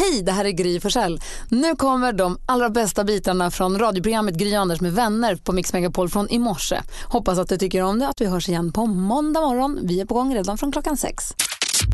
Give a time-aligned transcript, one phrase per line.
[0.00, 1.20] Hej, det här är Gry Forssell.
[1.48, 6.08] Nu kommer de allra bästa bitarna från radioprogrammet Gry Anders med vänner på Mix Megapol
[6.08, 6.80] från i morse.
[7.04, 9.78] Hoppas att du tycker om det att vi hörs igen på måndag morgon.
[9.82, 11.34] Vi är på gång redan från klockan sex.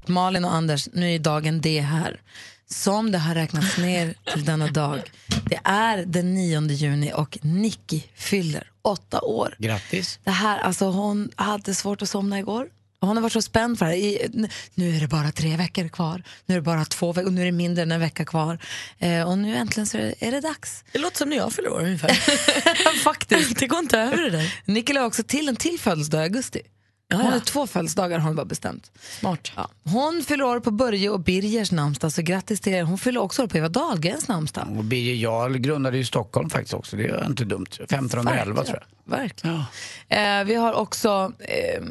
[0.06, 2.20] Malin och Anders, nu är dagen det här.
[2.70, 5.02] Som det har räknats ner till denna dag.
[5.50, 9.56] Det är den 9 juni och Nicky fyller åtta år.
[9.58, 10.18] Grattis.
[10.24, 12.68] Det här, alltså hon hade svårt att somna igår.
[13.06, 13.96] Hon har varit så spänd för det.
[13.96, 16.22] I, nu är det bara tre veckor kvar.
[16.46, 18.58] Nu är det bara två veckor och nu är det mindre än en vecka kvar.
[18.98, 20.84] Eh, och nu äntligen så är det, är det dags.
[20.92, 22.12] Det låter som när jag fyller år ungefär.
[23.04, 23.58] Faktiskt.
[23.58, 24.54] det går inte över det där.
[24.64, 26.60] Nicky la också till en till födelsedag i augusti.
[27.12, 27.30] Hon ja.
[27.30, 28.90] har två födelsedagar har hon bara bestämt.
[29.20, 29.52] Smart.
[29.56, 29.70] Ja.
[29.84, 32.82] Hon fyller år på Börje och Birgers namnsdag, så grattis till er.
[32.82, 34.68] Hon fyller också år på Eva Dahlgrens namnsdag.
[34.78, 36.96] Och Birger Jarl grundade ju Stockholm faktiskt också.
[36.96, 37.66] Det är inte dumt.
[37.70, 39.18] 1511 tror jag.
[39.18, 39.62] Verkligen.
[40.08, 41.82] Eh, vi har också eh,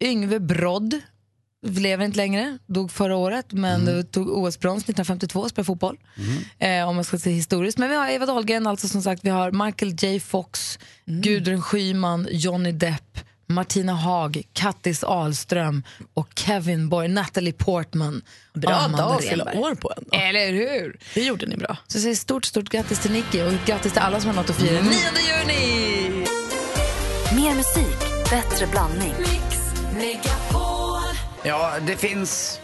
[0.00, 1.00] Yngve Brodd.
[1.66, 4.06] Lever inte längre, dog förra året men mm.
[4.06, 5.98] tog OS-brons 1952 och spelade fotboll.
[6.16, 6.82] Mm.
[6.82, 7.78] Eh, om man ska se historiskt.
[7.78, 11.20] Men vi har Eva Dahlgren, alltså som sagt, vi har Michael J Fox, mm.
[11.20, 15.82] Gudrun Schyman, Johnny Depp, Martina Haag, Kattis Ahlström
[16.14, 18.22] och Kevin Borg, Natalie Portman.
[18.54, 20.10] Bra dag att fylla år på ändå.
[20.12, 20.98] Eller hur?
[21.14, 21.76] Det gjorde ni bra.
[21.86, 24.50] Så jag säger stort, stort grattis till Nicky och grattis till alla som har något
[24.50, 24.84] att fira mm.
[24.84, 24.96] 9
[25.28, 26.26] juni!
[27.34, 29.14] Mer musik, bättre blandning.
[29.98, 31.16] Megapol.
[31.42, 32.60] Ja, det finns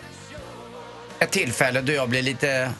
[1.18, 2.72] ett tillfälle då jag blir lite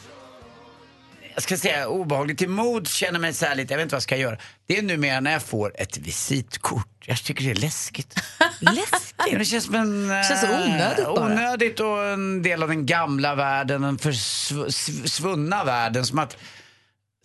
[1.34, 3.96] jag ska säga obehagligt till mod, känner mig så här lite, jag vet inte vad
[3.96, 4.38] jag ska göra.
[4.66, 6.88] Det är numera när jag får ett visitkort.
[7.05, 8.14] Jag tycker det är läskigt.
[8.61, 9.38] läskigt?
[9.38, 10.08] Det känns som en...
[10.08, 11.24] Det känns så onödigt bara.
[11.24, 16.06] Onödigt och en del av den gamla världen, den försvunna världen.
[16.06, 16.36] Som att,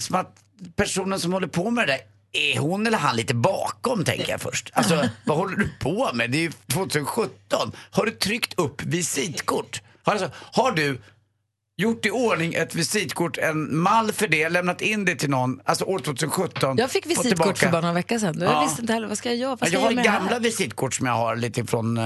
[0.02, 0.36] som att
[0.76, 4.42] personen som håller på med det där är hon eller han lite bakom tänker jag
[4.42, 4.72] först.
[4.74, 6.32] Alltså vad håller du på med?
[6.32, 7.72] Det är ju 2017.
[7.92, 9.82] Har du tryckt upp visitkort?
[10.04, 11.02] Har, alltså, har du
[11.78, 15.86] gjort i ordning ett visitkort, en mall för det, lämnat in det till någon, alltså
[15.86, 16.78] år 2017.
[16.78, 18.40] Jag fick visitkort för bara några veckor sedan.
[18.42, 19.56] Jag visste inte heller, vad ska jag göra?
[19.56, 22.04] Vad ska jag, jag har gamla visitkort som jag har lite från äh,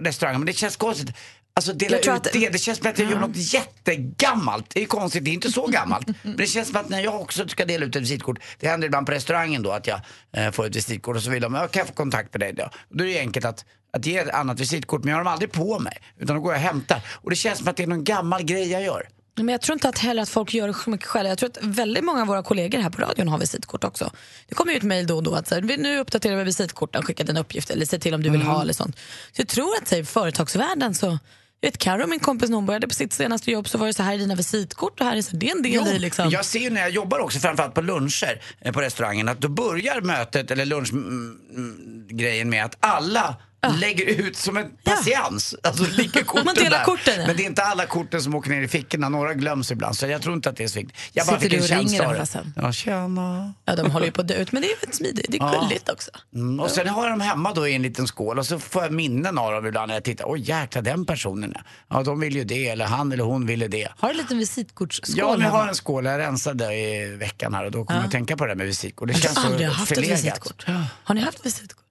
[0.00, 1.16] restaurangen, men det känns konstigt.
[1.58, 2.28] Alltså dela ut att...
[2.32, 4.70] det, det känns som att jag gör något jättegammalt.
[4.74, 6.06] Det är konstigt, det är inte så gammalt.
[6.22, 8.86] men det känns som att när jag också ska dela ut ett visitkort, det händer
[8.86, 10.00] ibland på restaurangen då att jag
[10.32, 12.52] äh, får ett visitkort och så vill de, jag kan jag få kontakt med dig
[12.52, 12.70] då?
[12.88, 15.52] Då är det enkelt att att ge ett annat visitkort men jag har dem aldrig
[15.52, 15.98] på mig.
[16.18, 17.02] Utan då går jag och hämtar.
[17.14, 19.08] Och det känns som att det är någon gammal grej jag gör.
[19.36, 21.28] Men jag tror inte att heller att folk gör det så mycket själva.
[21.28, 24.10] Jag tror att väldigt många av våra kollegor här på radion har visitkort också.
[24.48, 27.02] Det kommer ju ett mejl då och då att så här, nu uppdaterar vi visitkorten,
[27.02, 28.52] skicka dina uppgifter eller se till om du vill mm.
[28.52, 28.96] ha eller sånt.
[29.32, 31.18] Så jag tror att i företagsvärlden så
[31.60, 33.94] jag vet Karo, min kompis, när hon började på sitt senaste jobb så var det
[33.94, 35.98] så här är dina visitkort och här är så, det är en del jo, i
[35.98, 36.30] liksom.
[36.30, 39.48] Jag ser ju när jag jobbar också, framförallt på luncher eh, på restaurangen, att då
[39.48, 43.36] börjar mötet eller lunchgrejen med att alla.
[43.66, 45.54] Lägger ut som en patiens.
[45.62, 45.68] Ja.
[45.68, 46.84] Alltså ligger korten Man delar där.
[46.84, 47.20] korten.
[47.20, 47.26] Ja.
[47.26, 49.08] Men det är inte alla korten som åker ner i fickorna.
[49.08, 49.96] Några glöms ibland.
[49.96, 50.96] Så jag tror inte att det är så viktigt.
[51.12, 52.54] Jag bara Sitter du och ringer dem sen?
[52.56, 53.54] Ja, tjena.
[53.64, 54.52] Ja, de håller ju på att dö ut.
[54.52, 55.26] Men det är ju smidigt.
[55.28, 56.10] Det är gulligt också.
[56.34, 58.82] Mm, och sen har jag dem hemma då i en liten skål och så får
[58.82, 60.24] jag minnen av dem ibland när jag tittar.
[60.28, 61.54] Oj jäklar, den personen
[61.88, 62.02] ja.
[62.02, 62.68] de vill ju det.
[62.68, 63.88] Eller han eller hon ville det.
[63.96, 66.04] Har du en liten visitkortsskål Ja, jag har en skål.
[66.04, 68.66] Jag rensade i veckan här och då kommer jag att tänka på det där med
[68.66, 69.08] visitkort.
[69.08, 70.18] Det känns så aldrig haft förlegat.
[70.18, 70.66] ett visitkort.
[71.04, 71.84] Har ni haft visitkort?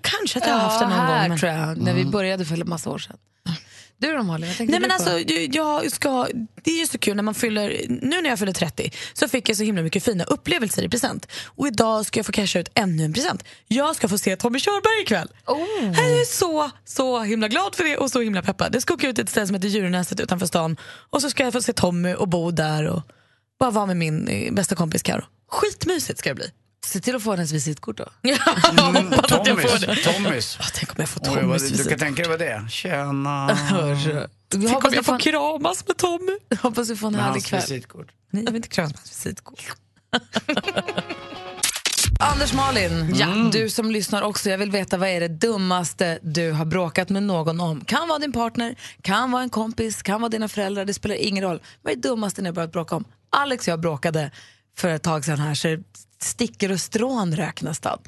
[0.00, 1.28] Kanske att jag har haft det någon här, gång.
[1.28, 1.38] Men...
[1.38, 3.16] tror jag, när vi började för en massa år sedan.
[4.02, 5.18] Du då Malin, Nej, men alltså,
[5.50, 6.28] jag ska,
[6.62, 9.48] Det är ju så kul när man fyller, nu när jag fyller 30 så fick
[9.48, 11.26] jag så himla mycket fina upplevelser i present.
[11.44, 13.44] Och idag ska jag få casha ut ännu en present.
[13.68, 15.28] Jag ska få se Tommy Körberg ikväll.
[15.46, 15.58] Oh.
[15.84, 18.74] Jag är så, så himla glad för det och så himla peppad.
[18.74, 20.76] Jag ska åka ut till ett ställe som heter Djurnäset utanför stan
[21.10, 23.02] och så ska jag få se Tommy och bo där och
[23.58, 25.24] bara vara med min eh, bästa kompis Karo.
[25.50, 26.50] Skitmysigt ska det bli.
[26.84, 28.08] Se till att få hennes visitkort då.
[28.22, 28.36] Ja,
[28.70, 29.80] Mm, Tommys.
[29.80, 29.96] det.
[29.96, 30.56] Tommys.
[30.60, 31.98] Ja, tänk om jag får Tommys du kan visitkort.
[31.98, 32.68] tänka dig vad det är.
[32.68, 33.48] Tjena.
[34.48, 36.32] Tänk hoppas om du jag får en, kramas med Tommy.
[36.62, 37.60] hoppas du får en Med härlig kväll.
[37.60, 38.06] visitkort.
[38.30, 39.72] Nej, jag vill inte kramas med hans visitkort.
[42.20, 43.14] Anders Malin,
[43.52, 47.22] du som lyssnar också, jag vill veta vad är det dummaste du har bråkat med
[47.22, 47.84] någon om?
[47.84, 51.44] Kan vara din partner, kan vara en kompis, kan vara dina föräldrar, det spelar ingen
[51.44, 51.62] roll.
[51.82, 53.04] Vad är det dummaste ni har börjat bråka om?
[53.30, 54.30] Alex och jag bråkade
[54.78, 55.68] för ett tag sedan här så
[56.22, 57.98] det sticker och strån rök nästan.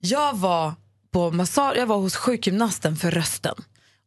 [0.00, 0.74] Jag var,
[1.10, 3.54] på massage, jag var hos sjukgymnasten för rösten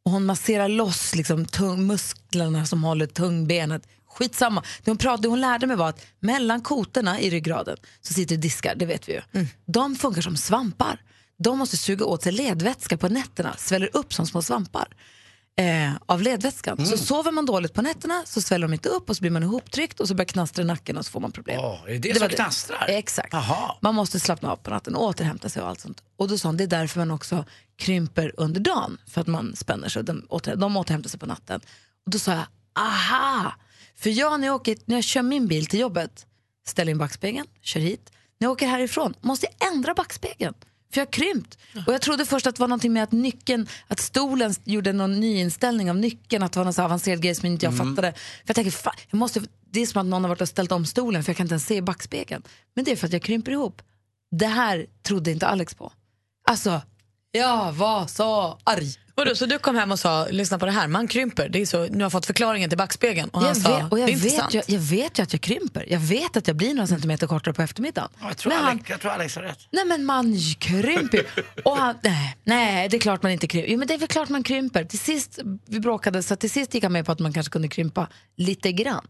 [0.05, 3.87] och hon masserar loss liksom, tung, musklerna som håller tungbenet.
[4.07, 4.63] Skitsamma.
[4.83, 8.75] Det hon, pratade, hon lärde mig var att mellan kotorna i ryggraden så sitter diskar,
[8.75, 9.21] det vet vi ju.
[9.65, 11.01] De funkar som svampar.
[11.37, 14.87] De måste suga åt sig ledvätska på nätterna, sväller upp som små svampar
[15.55, 16.85] eh, av ledvätskan.
[16.85, 19.43] Så sover man dåligt på nätterna så sväller de inte upp och så blir man
[19.43, 21.59] ihoptryckt och så börjar knastra i nacken och så får man problem.
[21.63, 22.85] Åh, är det det som knastrar?
[22.87, 23.33] Exakt.
[23.33, 23.75] Jaha.
[23.81, 26.03] Man måste slappna av på natten och återhämta sig och allt sånt.
[26.17, 27.45] Och då sa hon, det är därför man också
[27.77, 28.97] krymper under dagen.
[29.07, 31.61] För att man spänner sig de, åter, de återhämtar sig på natten.
[32.05, 32.45] Och då sa jag,
[32.79, 33.53] aha!
[33.95, 36.25] För jag när jag, åker, när jag kör min bil till jobbet,
[36.67, 38.11] ställer in backspegeln, kör hit.
[38.37, 40.53] När jag åker härifrån måste jag ändra backspegeln.
[40.95, 41.57] För jag har krympt.
[41.87, 45.19] Och jag trodde först att det var någonting med att nyckeln, att stolen gjorde någon
[45.19, 48.13] nyinställning av nyckeln, att det var någon så avancerad grej som inte jag fattade.
[48.13, 50.71] För jag tänker, fan, jag måste, det är som att någon har varit och ställt
[50.71, 52.43] om stolen för jag kan inte ens se i backspegeln.
[52.73, 53.81] Men det är för att jag krymper ihop.
[54.31, 55.91] Det här trodde inte Alex på.
[56.47, 56.81] Alltså,
[57.35, 58.93] jag var så arg.
[59.17, 61.49] Vadå, så du kom hem och sa, lyssna på det här, man krymper.
[61.49, 63.29] Det är så, nu har jag fått förklaringen till backspegeln.
[63.29, 65.33] Och han Jag sa, vet, och jag, det är vet ju, jag vet ju att
[65.33, 65.85] jag krymper.
[65.89, 68.09] Jag vet att jag blir några centimeter kortare på eftermiddagen.
[68.21, 69.59] Ja, Jag tror, Men han, Alex, jag tror Alex har rätt.
[69.71, 71.21] nej men man krymper.
[71.63, 73.71] Och han, nej, nej, det är klart man inte krymper.
[73.71, 74.83] Jo men det är väl klart man krymper.
[74.83, 77.67] Till sist, vi bråkade så till sist gick han med på att man kanske kunde
[77.67, 78.07] krympa
[78.37, 79.07] lite grann.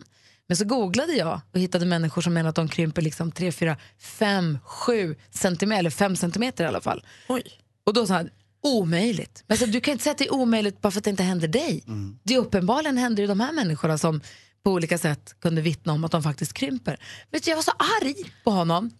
[0.48, 3.78] Men så googlade jag och hittade människor som menar att de krymper liksom 3, 4,
[4.02, 7.04] 5, 7 centimeter, eller 5 centimeter i alla fall.
[7.28, 7.44] Oj.
[7.86, 8.30] Och då sa han,
[8.64, 9.44] omöjligt.
[9.48, 11.24] Men så, du kan inte säga att det är omöjligt bara för att det inte
[11.24, 11.84] händer dig.
[12.24, 14.22] Det är uppenbarligen händer det de här människorna som
[14.64, 17.00] på olika sätt kunde vittna om att de faktiskt krymper.
[17.32, 17.72] Du, jag var så
[18.02, 18.92] arg på honom.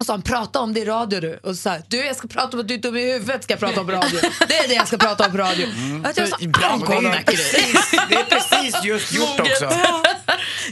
[0.00, 1.36] Och så han prata om det i radio du.
[1.36, 3.52] Och så sa du jag ska prata om att du är dum i huvudet ska
[3.52, 4.20] jag prata om på radio.
[4.48, 5.66] Det är det jag ska prata om på radio.
[6.04, 9.12] Att jag var så Bra, arg på och det, är precis, det är precis just
[9.14, 9.64] gjort också.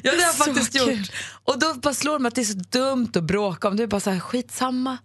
[0.02, 0.98] Ja, det har jag faktiskt kul.
[0.98, 1.10] gjort.
[1.44, 3.76] Och då bara slår det mig att det är så dumt att bråka om.
[3.76, 4.98] Det är bara så här, skitsamma.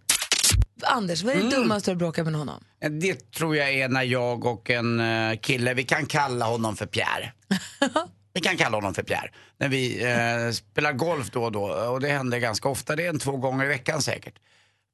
[0.83, 2.63] Anders, vad är det dummaste du har bråkat med någon om?
[3.01, 6.85] Det tror jag är när jag och en eh, kille, vi kan kalla honom för
[6.85, 7.33] Pierre.
[8.33, 9.31] Vi kan kalla honom för Pierre.
[9.59, 13.09] När vi eh, spelar golf då och då, och det händer ganska ofta, det är
[13.09, 14.33] en två gånger i veckan säkert.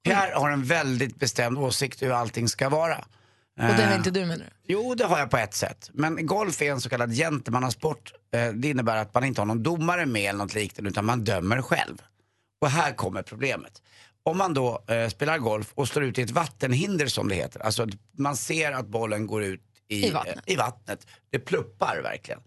[0.05, 2.97] Pierre har en väldigt bestämd åsikt hur allting ska vara.
[2.97, 3.05] Och
[3.55, 4.73] det har Eh, inte du menar du?
[4.73, 5.89] Jo, det har jag på ett sätt.
[5.93, 8.13] Men golf är en så kallad gentlemannasport.
[8.33, 11.23] Eh, Det innebär att man inte har någon domare med eller något liknande utan man
[11.23, 12.01] dömer själv.
[12.61, 13.81] Och här kommer problemet.
[14.27, 17.59] Om man då eh, spelar golf och slår ut i ett vattenhinder som det heter.
[17.59, 17.87] Alltså
[18.17, 20.37] man ser att bollen går ut i, I vattnet.
[20.45, 21.07] eh, i vattnet.
[21.29, 22.39] Det pluppar verkligen.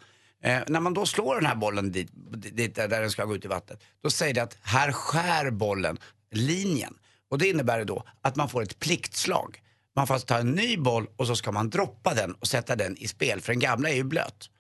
[0.43, 3.45] Eh, när man då slår den här bollen dit, dit där den ska gå ut
[3.45, 3.83] i vattnet.
[4.03, 5.99] Då säger det att här skär bollen
[6.33, 6.95] linjen.
[7.31, 9.63] Och det innebär då att man får ett pliktslag.
[9.97, 12.77] Man får alltså ta en ny boll och så ska man droppa den och sätta
[12.77, 14.51] den i spel för den gamla är ju blöt.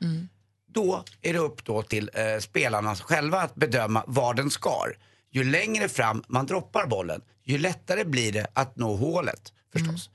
[0.69, 4.96] Då är det upp då till eh, spelarna själva att bedöma var den skar.
[5.32, 10.11] Ju längre fram man droppar bollen, ju lättare blir det att nå hålet förstås.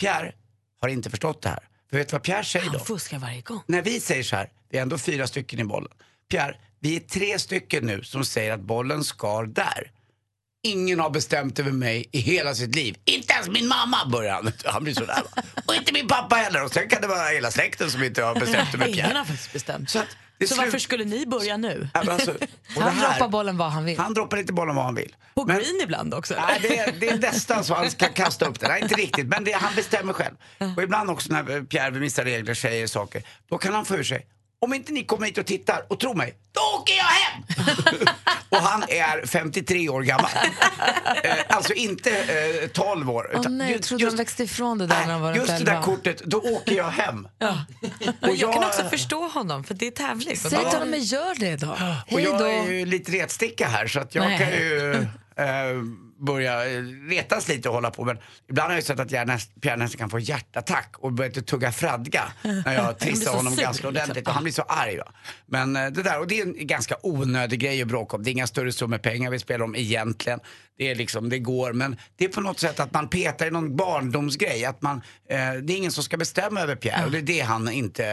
[0.00, 0.32] Pierre
[0.80, 1.68] har inte förstått det här.
[1.90, 2.78] För vet du vad Pierre säger då?
[2.78, 3.62] Han fuskar varje gång.
[3.66, 5.92] När vi säger så här, vi är ändå fyra stycken i bollen.
[6.30, 9.90] Pierre, vi är tre stycken nu som säger att bollen skar där.
[10.66, 12.96] Ingen har bestämt över mig i hela sitt liv.
[13.04, 14.52] Inte ens min mamma, börjar han.
[14.64, 15.22] Han blir sådär.
[15.66, 16.64] Och inte min pappa heller.
[16.64, 19.18] Och sen kan det vara hela släkten som inte har bestämt över Ingen Pierre.
[19.18, 19.90] har faktiskt bestämt.
[19.90, 21.88] Så, att det Så slut- varför skulle ni börja nu?
[21.94, 22.32] Alltså,
[22.78, 23.98] Han här- droppar bollen vad han vill.
[23.98, 25.16] Han droppar inte bollen vad han vill.
[25.34, 26.34] På Men- green ibland också?
[26.46, 28.70] Nej, det, är, det är nästan så han ska kasta upp den.
[28.70, 30.34] Nej, inte riktigt, men det, han bestämmer själv.
[30.76, 34.04] Och ibland också när Pierre vid vissa regler säger saker, då kan han få ur
[34.04, 34.26] sig.
[34.60, 37.42] Om inte ni kommer hit och tittar och tror mig, då åker jag hem!
[38.48, 40.30] och han är 53 år gammal.
[41.56, 42.10] alltså inte
[42.62, 43.30] eh, 12 år.
[43.34, 45.72] Åh nej, jag trodde han växte ifrån det där när han var just det där
[45.72, 45.82] 11.
[45.82, 47.28] kortet, då åker jag hem.
[48.22, 50.36] Och jag kan också förstå honom, för det är tävling.
[50.36, 51.70] Säg till honom, men gör det då.
[51.70, 52.44] Och Hej jag då.
[52.44, 54.38] är ju lite retsticka här så att jag Nej.
[54.38, 54.92] kan ju
[55.36, 55.82] eh,
[56.24, 58.04] börja eh, retas lite och hålla på.
[58.04, 58.18] Men
[58.50, 61.72] ibland har jag sett att jag näst, Pierre nästan kan få hjärtattack och börja tugga
[61.72, 63.88] fradga när jag blir trissar så honom sur, ganska liksom.
[63.88, 64.28] ordentligt.
[64.28, 64.96] Och han blir så arg.
[64.96, 65.12] Va?
[65.46, 68.22] Men eh, det där, och det är en ganska onödig grej att bråka om.
[68.22, 70.40] Det är inga större summor pengar vi spelar om egentligen.
[70.78, 71.72] Det är liksom, det går.
[71.72, 74.64] Men det är på något sätt att man petar i någon barndomsgrej.
[74.64, 74.96] Att man,
[75.30, 78.04] eh, det är ingen som ska bestämma över Pierre och det är det han inte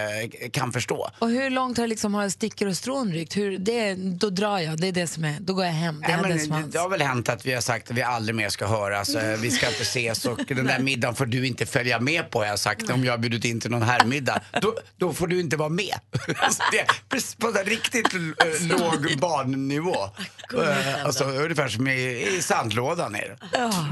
[0.41, 1.09] eh, kan förstå.
[1.19, 3.37] Och hur långt har liksom har stickor och strån rykt?
[3.37, 6.01] Hur, det, då drar jag, det är det som är, då går jag hem.
[6.07, 8.35] Det är men det det, har väl hänt att vi har sagt att vi aldrig
[8.35, 11.65] mer ska höras, eh, vi ska inte ses och den där middagen får du inte
[11.65, 14.41] följa med på har jag sagt om jag har bjudit in till någon herrmiddag.
[14.61, 15.95] Då, då får du inte vara med.
[16.37, 16.85] Alltså, det
[17.39, 19.95] på en riktigt eh, låg barnnivå.
[20.63, 23.37] Eh, alltså, ungefär som i, i sandlådan är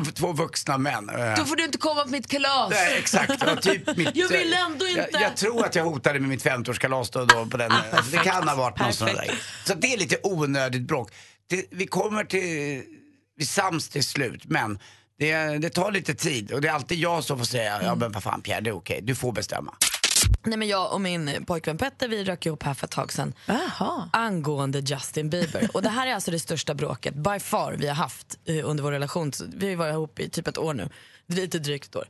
[0.05, 0.11] det.
[0.11, 1.09] Två vuxna män.
[1.09, 2.69] eh, Då får du inte komma på mitt kalas.
[2.69, 3.43] Nej, exakt.
[3.43, 5.19] Och typ mitt, Jag vill ändå jag, inte.
[5.21, 7.71] jag tror att jag hotade med mitt 50-årskalas då, då på den.
[7.71, 9.31] alltså, det kan ha varit någon sån där.
[9.65, 11.11] Så det är lite onödigt bråk.
[11.49, 12.83] Det, vi kommer till,
[13.37, 14.79] vi sams till slut, men
[15.19, 18.11] det, det tar lite tid och det är alltid jag som får säga, ja men
[18.11, 19.73] vad fan Pierre, det är okej, du får bestämma.
[20.43, 23.33] Nej, men jag och min pojkvän Petter vi rök ihop här för ett tag sedan
[23.45, 24.09] Jaha.
[24.13, 25.69] angående Justin Bieber.
[25.73, 28.83] Och det här är alltså det största bråket by far vi har haft eh, under
[28.83, 29.31] vår relation.
[29.55, 30.89] Vi har varit ihop i typ ett år nu,
[31.27, 32.07] lite drygt ett år.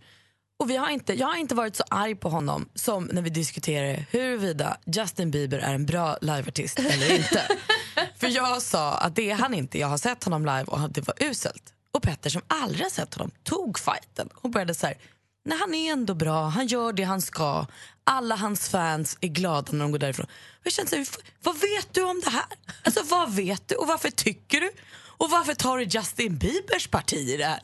[0.59, 3.29] Och vi har inte, jag har inte varit så arg på honom som när vi
[3.29, 7.41] diskuterade huruvida Justin Bieber är en bra liveartist eller inte.
[8.17, 11.07] För jag sa att det är han inte, jag har sett honom live och det
[11.07, 11.73] var uselt.
[11.91, 14.97] Och Petter som aldrig har sett honom tog fighten och började så här,
[15.45, 17.65] Nej, han är ändå bra, han gör det han ska.
[18.03, 20.27] Alla hans fans är glada när de går därifrån.
[20.63, 21.07] Jag känner så här,
[21.43, 22.45] vad vet du om det här?
[22.83, 24.71] Alltså vad vet du och varför tycker du?
[25.19, 27.59] Och varför tar du Justin Biebers parti i det här?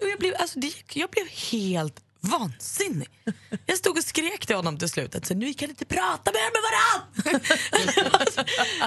[0.00, 3.08] Och jag, blev, alltså, det, jag blev helt vansinnig.
[3.66, 6.62] Jag stod och skrek till honom till slut att nu kan inte prata mer med
[6.66, 7.40] varann.
[7.96, 8.40] jag, var så,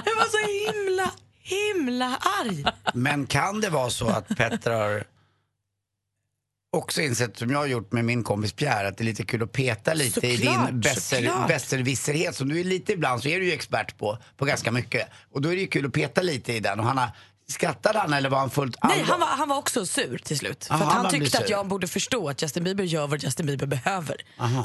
[0.04, 2.64] jag var så himla, himla arg.
[2.94, 5.04] Men kan det vara så att Petter har
[6.74, 9.42] också insett, som jag har gjort med min kompis Pierre, att det är lite kul
[9.42, 11.48] att peta lite i Såklart, din besser- såklart.
[11.48, 15.08] besserwisserhet som du är lite ibland så är du ju expert på, på ganska mycket.
[15.32, 16.80] Och då är det ju kul att peta lite i den.
[16.80, 17.08] Och han har,
[17.48, 19.06] skrattade han eller var han fullt Nej, allvar?
[19.10, 20.64] han var, han var också sur till slut.
[20.64, 23.22] För Aha, att han han tyckte att jag borde förstå att Justin Bieber gör vad
[23.22, 24.16] Justin Bieber behöver.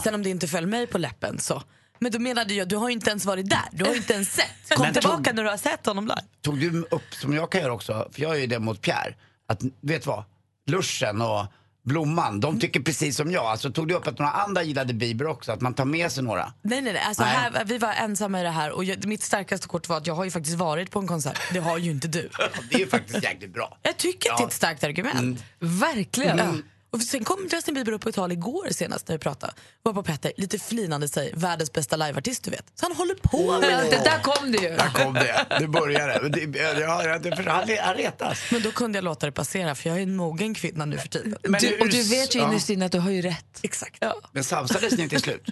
[0.03, 1.63] Sen om det inte föll mig på läppen så.
[2.01, 3.59] Men då menade jag, du har ju inte ens varit där.
[3.71, 4.45] Du har ju inte ens sett.
[4.75, 6.21] Kom Men tillbaka tog- när du har sett honom live.
[6.41, 9.15] Tog du upp, som jag kan göra också, för jag är ju det mot Pierre,
[9.47, 10.23] att vet du vad?
[10.67, 11.45] Luschen och
[11.89, 13.45] Blomman, de tycker precis som jag.
[13.45, 16.23] Alltså tog du upp att några andra gillade Bieber också, att man tar med sig
[16.23, 16.53] några?
[16.61, 17.01] Nej, nej, nej.
[17.07, 17.31] Alltså, Nej.
[17.33, 20.15] Här, vi var ensamma i det här och jag, mitt starkaste kort var att jag
[20.15, 21.39] har ju faktiskt varit på en konsert.
[21.53, 22.29] Det har ju inte du.
[22.69, 23.77] Det är ju faktiskt jäkligt bra.
[23.81, 25.19] Jag tycker att det är ett starkt argument.
[25.19, 25.37] Mm.
[25.59, 26.37] Verkligen.
[26.37, 26.53] Ja.
[26.91, 29.53] Och sen kom Justin Bieber upp på ett tal igår senast när vi pratade.
[29.83, 32.65] Var på Petter, lite flinande säger världens bästa liveartist du vet.
[32.75, 33.89] Så han håller på med Ja, det.
[33.89, 34.69] det där kom det ju.
[34.69, 36.19] Där kom det, det började.
[36.21, 38.39] Men det, ja, ja, det, han, han retas.
[38.51, 41.07] Men då kunde jag låta det passera för jag är en mogen kvinna nu för
[41.07, 41.35] tiden.
[41.43, 42.47] Men Du, och du vet ju ja.
[42.49, 43.59] innerst inne att du har ju rätt.
[43.61, 43.97] Exakt.
[43.99, 44.15] Ja.
[44.31, 45.45] Men samsades ni till slut?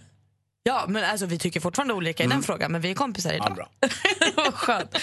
[0.64, 3.36] Ja, men alltså, vi tycker fortfarande olika i den frågan, men vi är kompisar Ja,
[3.36, 3.56] idag.
[3.56, 3.70] bra.
[4.36, 4.98] Vad skönt.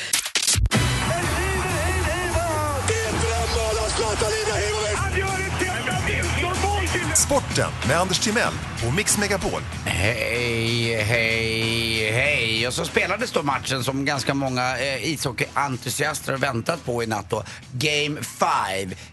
[7.27, 8.53] Sporten med Anders Timell
[8.87, 9.63] och Mix Megapol.
[9.85, 12.67] Hej, hej, hej.
[12.67, 17.31] Och så spelades då matchen som ganska många eh, ishockeyentusiaster har väntat på i natt
[17.31, 17.45] då.
[17.73, 18.51] Game 5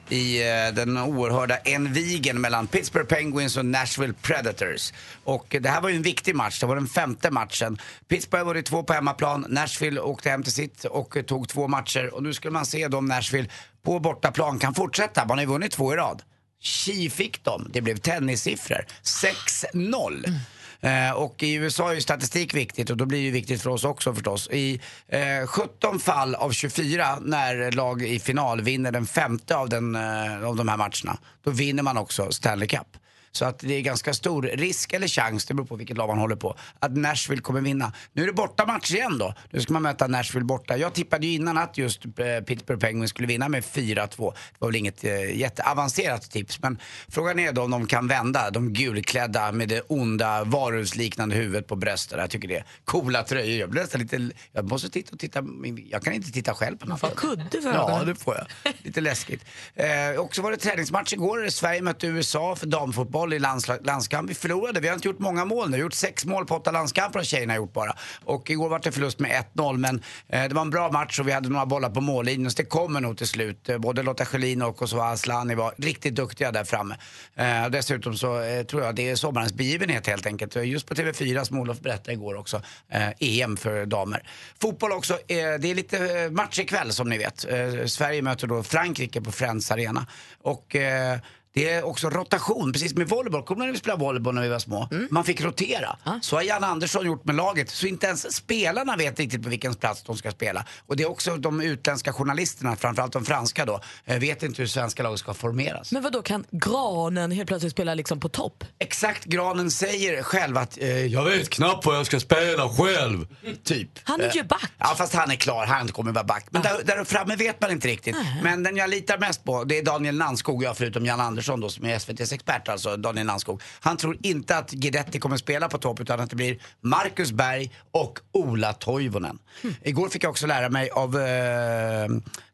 [0.10, 4.94] i eh, den oerhörda envigen mellan Pittsburgh Penguins och Nashville Predators.
[5.24, 7.78] Och eh, det här var ju en viktig match, det var den femte matchen.
[8.08, 11.68] Pittsburgh var det två på hemmaplan, Nashville åkte hem till sitt och eh, tog två
[11.68, 12.14] matcher.
[12.14, 13.50] Och nu skulle man se om Nashville
[13.84, 15.26] på bortaplan kan fortsätta.
[15.26, 16.22] Man har ju vunnit två i rad.
[16.62, 17.70] Tji fick de.
[17.74, 18.86] Det blev tennissiffror.
[19.04, 20.40] 6-0.
[20.82, 23.70] Eh, och i USA är ju statistik viktigt och då blir det ju viktigt för
[23.70, 24.50] oss också förstås.
[24.52, 29.96] I eh, 17 fall av 24 när lag i final vinner den femte av, den,
[29.96, 32.98] eh, av de här matcherna, då vinner man också Stanley Cup.
[33.32, 36.18] Så att det är ganska stor risk eller chans, det beror på vilket lag man
[36.18, 37.94] håller på, att Nashville kommer vinna.
[38.14, 39.34] Nu är det bortamatch igen då.
[39.50, 40.78] Nu ska man möta Nashville borta.
[40.78, 43.96] Jag tippade ju innan att just eh, Pittsburgh Penguins skulle vinna med 4-2.
[43.96, 48.50] Det var väl inget eh, jätteavancerat tips, men frågan är då om de kan vända.
[48.52, 52.20] De gulklädda med det onda varulvsliknande huvudet på bröstet.
[52.20, 53.60] Jag tycker det är coola tröjor.
[53.60, 55.44] Jag blir nästan lite, jag måste titta och titta,
[55.90, 57.00] jag kan inte titta själv på något.
[57.00, 58.74] Får kudde för Ja, det får jag.
[58.84, 59.46] Lite läskigt.
[59.76, 61.50] Eh, också var det träningsmatch igår.
[61.50, 63.40] Sverige mötte USA för damfotboll i
[63.84, 64.30] landskamp.
[64.30, 64.80] Vi förlorade.
[64.80, 65.78] Vi har inte gjort många mål nu.
[65.78, 67.96] Vi har gjort sex mål på åtta landskamper har tjejerna gjort bara.
[68.26, 71.28] Och igår var det förlust med 1-0 men eh, det var en bra match och
[71.28, 73.70] vi hade några bollar på mållinjen så det kommer nog till slut.
[73.70, 76.96] Eh, både Lotta Schelin och Kosova Asllani var riktigt duktiga där framme.
[77.36, 80.56] Eh, dessutom så eh, tror jag det är sommarens begivenhet helt enkelt.
[80.56, 82.62] Eh, just på TV4 som Olof berättade igår också.
[82.90, 84.24] Eh, EM för damer.
[84.62, 85.14] Fotboll också.
[85.14, 85.20] Eh,
[85.60, 87.46] det är lite eh, match ikväll som ni vet.
[87.46, 90.08] Eh, Sverige möter då Frankrike på Friends Arena.
[90.42, 91.20] Och eh,
[91.54, 93.44] det är också rotation, precis med volleyboll.
[93.44, 94.90] Kommer när vi spelade volleyboll när vi var små?
[95.10, 95.98] Man fick rotera.
[96.22, 97.70] Så har Jan Andersson gjort med laget.
[97.70, 100.66] Så inte ens spelarna vet riktigt på vilken plats de ska spela.
[100.88, 104.68] Och det är också de utländska journalisterna, framförallt de franska då, eh, vet inte hur
[104.68, 105.92] svenska lag ska formeras.
[105.92, 108.64] Men vad då kan granen helt plötsligt spela liksom på topp?
[108.80, 113.28] Exakt, Granen säger själv att eh, jag vet knappt vad jag ska spela själv.
[113.64, 113.90] Typ.
[114.04, 114.72] Han är ju Eh, back.
[114.78, 116.46] Ja fast han är klar, han kommer vara back.
[116.50, 118.16] Men där, där framme vet man inte riktigt.
[118.44, 121.70] Men den jag litar mest på det är Daniel Nannskog, jag förutom Jan Andersson då
[121.70, 123.62] som är SVTs expert alltså, Daniel Nannskog.
[123.80, 127.72] Han tror inte att Guidetti kommer spela på topp utan att det blir Marcus Berg
[127.92, 129.40] och Ola Toivonen.
[129.82, 132.04] Igår fick jag också lära mig av eh,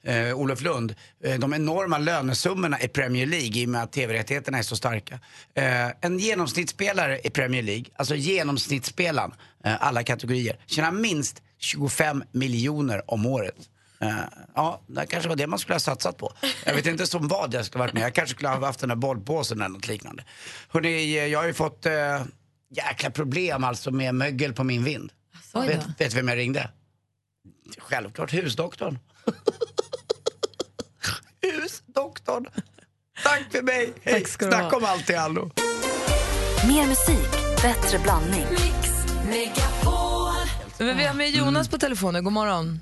[0.03, 4.57] eh, Olof Lund, eh, de enorma lönesummorna i Premier League i och med att tv-rättigheterna
[4.57, 5.19] är så starka.
[5.53, 9.31] Eh, en genomsnittsspelare i Premier League, alltså genomsnittsspelaren,
[9.63, 13.55] eh, alla kategorier, tjänar minst 25 miljoner om året.
[13.99, 14.17] Eh,
[14.55, 16.33] ja, det kanske var det man skulle ha satsat på.
[16.65, 18.03] Jag vet inte som vad jag skulle ha varit med.
[18.03, 20.23] Jag kanske skulle ha haft den där bollpåsen eller något liknande.
[20.69, 22.21] Hörrni, eh, jag har ju fått eh,
[22.69, 25.11] jäkla problem alltså med mögel på min vind.
[25.53, 26.69] Vet, vet vem jag ringde?
[27.77, 28.99] Självklart husdoktorn.
[31.41, 32.45] husdoktorn.
[33.23, 33.93] Tack för mig.
[34.03, 34.25] Hej.
[34.39, 34.77] Tack ha.
[34.77, 35.51] om allt i allo.
[36.67, 38.45] Mer musik, bättre blandning.
[38.49, 38.89] Mix
[39.29, 40.33] Megapol.
[40.77, 42.23] Men vi har med Jonas på telefonen.
[42.23, 42.79] God morgon.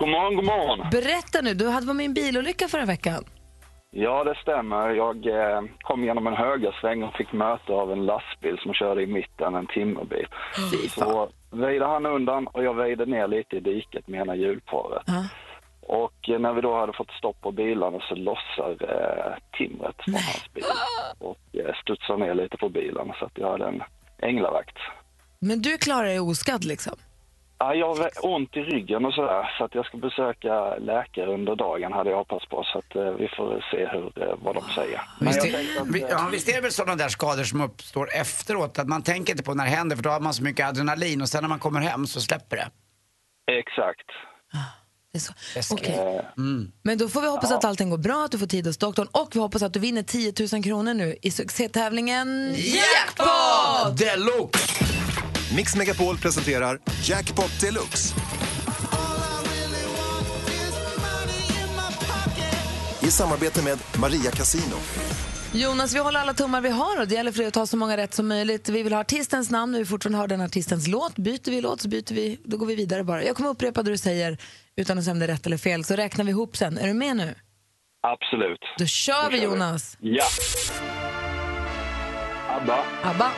[0.00, 0.86] God morgon, god morgon.
[0.90, 3.24] Berätta nu, du hade var med i en bilolycka förra veckan.
[3.90, 4.90] Ja, det stämmer.
[4.90, 9.06] Jag eh, kom genom en högersväng och fick möte av en lastbil som körde i
[9.06, 10.26] mitten, en timmerbil.
[10.94, 15.02] Så väjde han undan och jag väjde ner lite i diket med ena hjulparet.
[15.80, 20.14] Och eh, när vi då hade fått stopp på bilarna så lossar eh, timret från
[20.14, 20.64] hans bil
[21.18, 23.82] och eh, studsar ner lite på bilen så att jag hade en
[24.22, 24.76] änglavakt.
[25.38, 26.96] Men du klarar dig oskadd liksom?
[27.62, 31.56] Ja, jag har ont i ryggen och sådär så att jag ska besöka läkare under
[31.56, 34.62] dagen hade jag hoppats på så att eh, vi får se hur, eh, vad de
[34.74, 35.00] säger.
[35.18, 37.08] Men Visst jag är, tänkte att, vi- eh, ja, visst är det väl sådana där
[37.08, 40.20] skador som uppstår efteråt, att man tänker inte på när det händer för då har
[40.20, 42.68] man så mycket adrenalin och sen när man kommer hem så släpper det.
[43.52, 44.06] Exakt.
[45.12, 45.32] Det är så.
[45.56, 45.80] Läskigt.
[45.80, 46.20] Okej.
[46.36, 46.72] Mm.
[46.82, 49.08] Men då får vi hoppas att allting går bra, att du får tid hos doktorn
[49.12, 53.98] och vi hoppas att du vinner 10 000 kronor nu i succétävlingen Jackpot!
[53.98, 54.84] Deluxe!
[55.56, 58.14] Mix Megapol presenterar Jackpot Deluxe.
[63.02, 64.76] I samarbete med Maria Casino.
[65.52, 67.76] Jonas, vi håller alla tummar vi har och det gäller för dig att ta så
[67.76, 68.68] många rätt som möjligt.
[68.68, 71.16] Vi vill ha artistens namn och vi fortfarande har den artistens låt.
[71.16, 73.24] Byter vi låt så byter vi, då går vi vidare bara.
[73.24, 74.38] Jag kommer upprepa det du säger
[74.76, 76.78] utan att säga om det är rätt eller fel så räknar vi ihop sen.
[76.78, 77.34] Är du med nu?
[78.02, 78.60] Absolut.
[78.78, 79.52] Då kör vi kör vi.
[79.52, 79.96] Jonas.
[80.00, 80.24] Ja.
[82.48, 83.30] ABBA, ABBA,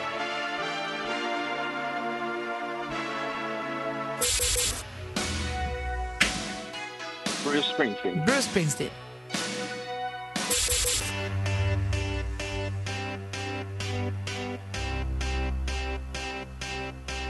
[7.53, 8.89] Bruce Springsteen, Bruce Springsteen,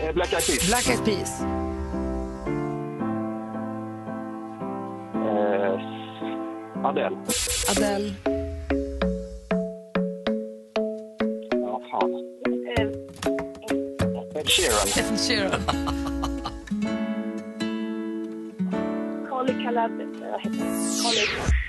[0.02, 1.42] eh, Black Eyed Peas, Black Eyed Peas,
[5.14, 5.78] eh,
[6.88, 7.18] Adele.
[7.68, 8.33] Adele,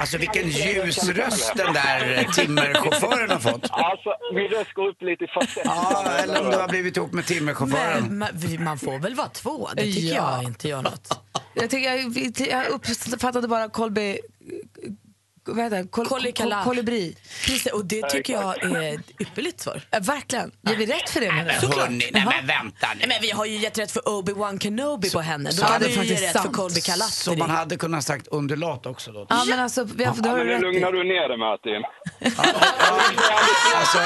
[0.04, 3.70] Alltså vilken ljus röst den där timmerchauffören har fått.
[3.70, 5.62] Alltså, min röst går upp lite i falsett.
[5.64, 8.18] Ja, eller om du har blivit ihop med timmerchauffören.
[8.18, 10.36] Men man, man får väl vara två, det tycker Ja.
[10.36, 11.20] jag inte gör något.
[11.54, 12.66] Jag, tycker, jag, jag
[13.12, 14.18] uppfattade bara Colby...
[15.46, 15.88] Vad heter det?
[15.90, 16.56] Kol, Kollikala.
[16.56, 17.16] kol- kolibri.
[17.46, 19.80] Precis, och det tycker jag är ypperligt svar.
[19.90, 20.50] Ja, verkligen.
[20.68, 21.32] Ger vi rätt för det?
[21.32, 21.66] menar du?
[21.80, 22.98] Hörni, nej men vänta nu.
[22.98, 25.50] Nej, men vi har ju gett rätt för Obi-Wan Kenobi på henne.
[25.50, 26.56] Då det vi är ju rätt för sant.
[26.56, 27.36] Colby Så Kalastri.
[27.36, 29.26] man hade kunnat sagt underlat också då.
[29.28, 30.92] Ja, men alltså, vi har, har Ja, du men nu rätt lugnar i.
[30.92, 31.82] du ner dig Martin.
[33.76, 33.98] Alltså,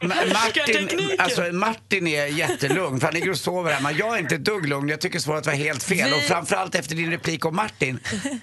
[0.00, 3.92] Ma- Martin, alltså, Martin är jättelugn för han ligger och sover hemma.
[3.92, 4.88] Jag är inte ett dugg lugn.
[4.88, 6.10] Jag tycker svaret var helt fel.
[6.10, 7.98] Vi- Och framförallt efter din replik om Martin.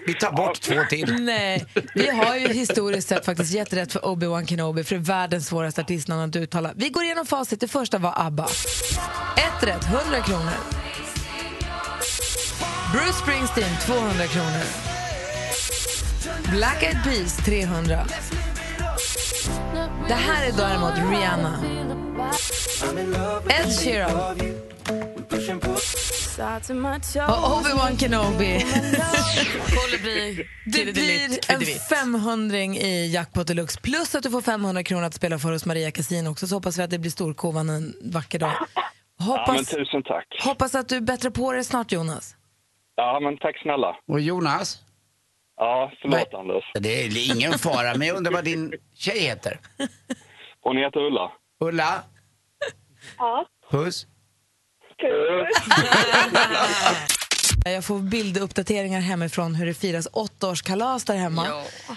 [0.07, 1.13] Vi tar bort två till.
[1.19, 1.65] Nej,
[2.11, 5.47] vi har ju historiskt sett faktiskt gett rätt för Obi-Wan Kenobi för det är världens
[5.47, 6.71] svåraste artistnamn att uttala.
[6.75, 7.59] Vi går igenom facit.
[7.59, 8.45] Det första var ABBA.
[9.37, 10.53] Ett rätt, 100 kronor.
[12.91, 14.63] Bruce Springsteen, 200 kronor.
[16.51, 18.05] Black Eyed Peas, 300.
[20.07, 21.59] Det här är däremot Rihanna.
[23.49, 24.35] Ed Sheeran.
[26.37, 28.65] Och Obi-Wan Kenobi.
[29.75, 35.13] Kolibri, Det blir en 500 i Jackpot Deluxe plus att du får 500 kronor att
[35.13, 36.47] spela för hos Maria Casino också.
[36.47, 38.51] Så hoppas vi att det blir storkovan en vacker dag.
[38.75, 38.81] Ja,
[39.17, 40.25] men Hoppas, tusen tack.
[40.43, 42.35] hoppas att du bättrar på dig snart Jonas.
[42.95, 43.95] Ja, men tack snälla.
[44.07, 44.77] Och Jonas?
[45.57, 46.63] Ja, förlåt Anders.
[46.79, 49.59] Det är ingen fara, men jag undrar vad din tjej heter?
[50.61, 51.31] Hon heter Ulla.
[51.59, 52.03] Ulla?
[53.17, 53.45] Ja.
[53.71, 54.07] Puss?
[57.65, 61.47] Jag får bilduppdateringar hemifrån hur det firas åttaårskalas där hemma.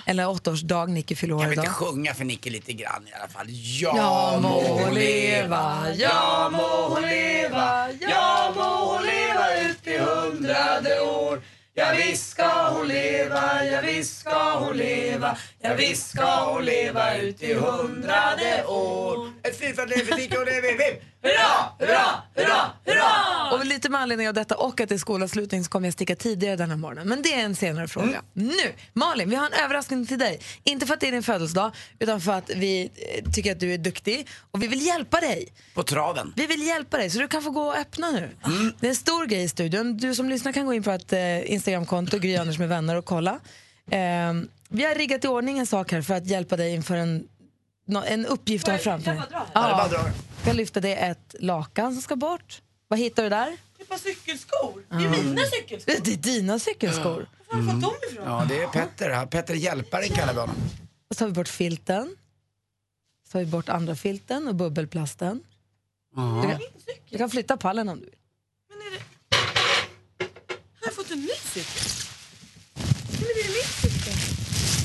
[0.06, 1.74] Eller åttaårsdag, Nicky fyller år Kan vi inte idag.
[1.74, 3.46] sjunga för Nicke lite grann i alla fall?
[3.48, 9.98] Ja, Ja må hon leva, ja må hon leva, ja må hon leva ut i
[9.98, 11.42] hundrade år.
[11.74, 17.16] Ja visst ska hon leva, ja visst ska hon leva, ja visst ska hon leva
[17.16, 19.32] ut i hundrade år.
[19.42, 20.68] Ett fyrfaldigt liv för Nicke och det är vi.
[20.68, 21.02] vi.
[21.28, 22.04] Hurra, hurra,
[22.36, 23.52] hurra, hurra!
[23.58, 26.16] Och lite med anledning av detta och att det är skolavslutning så kommer jag sticka
[26.16, 27.08] tidigare den här morgonen.
[27.08, 28.22] Men det är en senare fråga.
[28.32, 30.40] Nu, Malin, vi har en överraskning till dig.
[30.64, 33.74] Inte för att det är din födelsedag, utan för att vi eh, tycker att du
[33.74, 35.52] är duktig och vi vill hjälpa dig.
[35.74, 36.32] På traven.
[36.36, 38.30] Vi vill hjälpa dig, så du kan få gå och öppna nu.
[38.80, 39.96] Det är en stor grej i studion.
[39.96, 43.04] Du som lyssnar kan gå in på ett eh, Instagramkonto, Gry Anders med vänner och
[43.04, 43.40] kolla.
[43.90, 43.98] Eh,
[44.68, 47.28] vi har riggat i ordning en sak här för att hjälpa dig inför en,
[48.06, 49.20] en uppgift du har framför dig.
[49.32, 50.10] Ja, bara dra.
[50.42, 52.62] ska lyfta det ett lakan som ska bort.
[52.92, 53.56] Vad hittar du där?
[53.78, 54.84] Ett par cykelskor.
[54.88, 55.94] Det är mina cykelskor.
[56.04, 57.28] Det är dina cykelskor.
[57.48, 58.24] Var har du fått dem ifrån?
[58.26, 59.26] Ja, det är Petter.
[59.26, 60.56] Petter Hjälparen kallar vi honom.
[61.10, 62.16] Och så tar vi bort filten.
[63.26, 65.42] Så tar vi bort andra filten och bubbelplasten.
[66.14, 66.60] Du, kan,
[67.10, 68.14] du kan flytta pallen om du vill.
[70.80, 71.82] Har jag fått en ny cykel?
[73.10, 74.14] Men det är min cykel.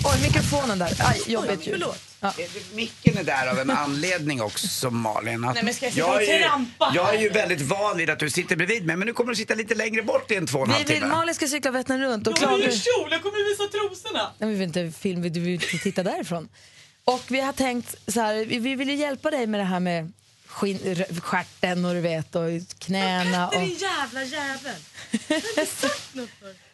[0.05, 0.93] Oj, mikrofonen där.
[0.99, 1.83] Aj, jobbigt ljud.
[2.19, 2.33] Ja.
[2.73, 5.43] Micken är där av en anledning också Malin.
[5.45, 7.62] Att Nej, men ska jag sitta jag, och är ju, trampa jag är ju väldigt
[7.62, 10.31] van vid att du sitter bredvid mig men nu kommer du sitta lite längre bort
[10.31, 11.07] i en två och en Vi halv vill, timme.
[11.07, 12.71] Malin ska cykla Vättern runt och Jag har Klara...
[12.71, 14.31] ju kjol, jag kommer visa trosorna.
[14.38, 16.49] Nej, vi vill inte film, vi vill inte titta därifrån.
[17.03, 19.79] Och vi har tänkt så här, vi vi vill ju hjälpa dig med det här
[19.79, 20.12] med
[20.47, 22.43] skinn, r- stjärten och du vet och
[22.79, 23.47] knäna.
[23.47, 24.75] Petter Och, din jävla jävel.
[25.27, 26.67] Jag har inte sagt något för.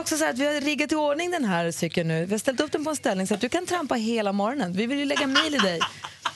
[0.00, 2.08] Och det är också så här att vi har riggat i ordning den här cykeln
[2.08, 2.24] nu.
[2.24, 4.72] Vi har ställt upp den på en ställning så att du kan trampa hela morgonen.
[4.72, 5.80] Vi vill ju lägga mil i dig.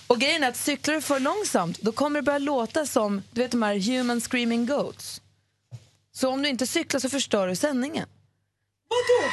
[0.06, 3.42] Och grejen är att cyklar du för långsamt då kommer det börja låta som du
[3.42, 5.20] vet de här human screaming goats.
[6.12, 8.06] Så om du inte cyklar så förstör du sändningen.
[8.88, 9.30] Vadå?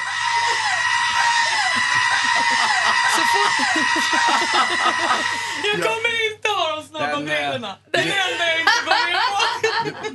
[3.16, 3.76] Så fort,
[5.64, 7.78] Jag kommer inte ha de snabba Den, eh, brillorna.
[7.92, 9.41] Det är det enda jag inte går med på.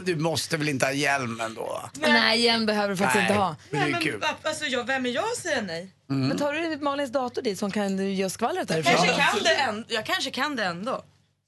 [0.05, 1.91] Du måste väl inte ha hjälm ändå?
[2.01, 3.57] nej, igen behöver du faktiskt inte ha.
[3.71, 4.23] men det är kul.
[4.43, 5.91] alltså, jag, vem är jag att säga nej?
[6.07, 8.95] Men tar du Malins dator dit som kan göra skvallret därifrån?
[8.95, 9.85] Kanske kan det ändå.
[9.89, 11.05] Jag kanske kan det ändå.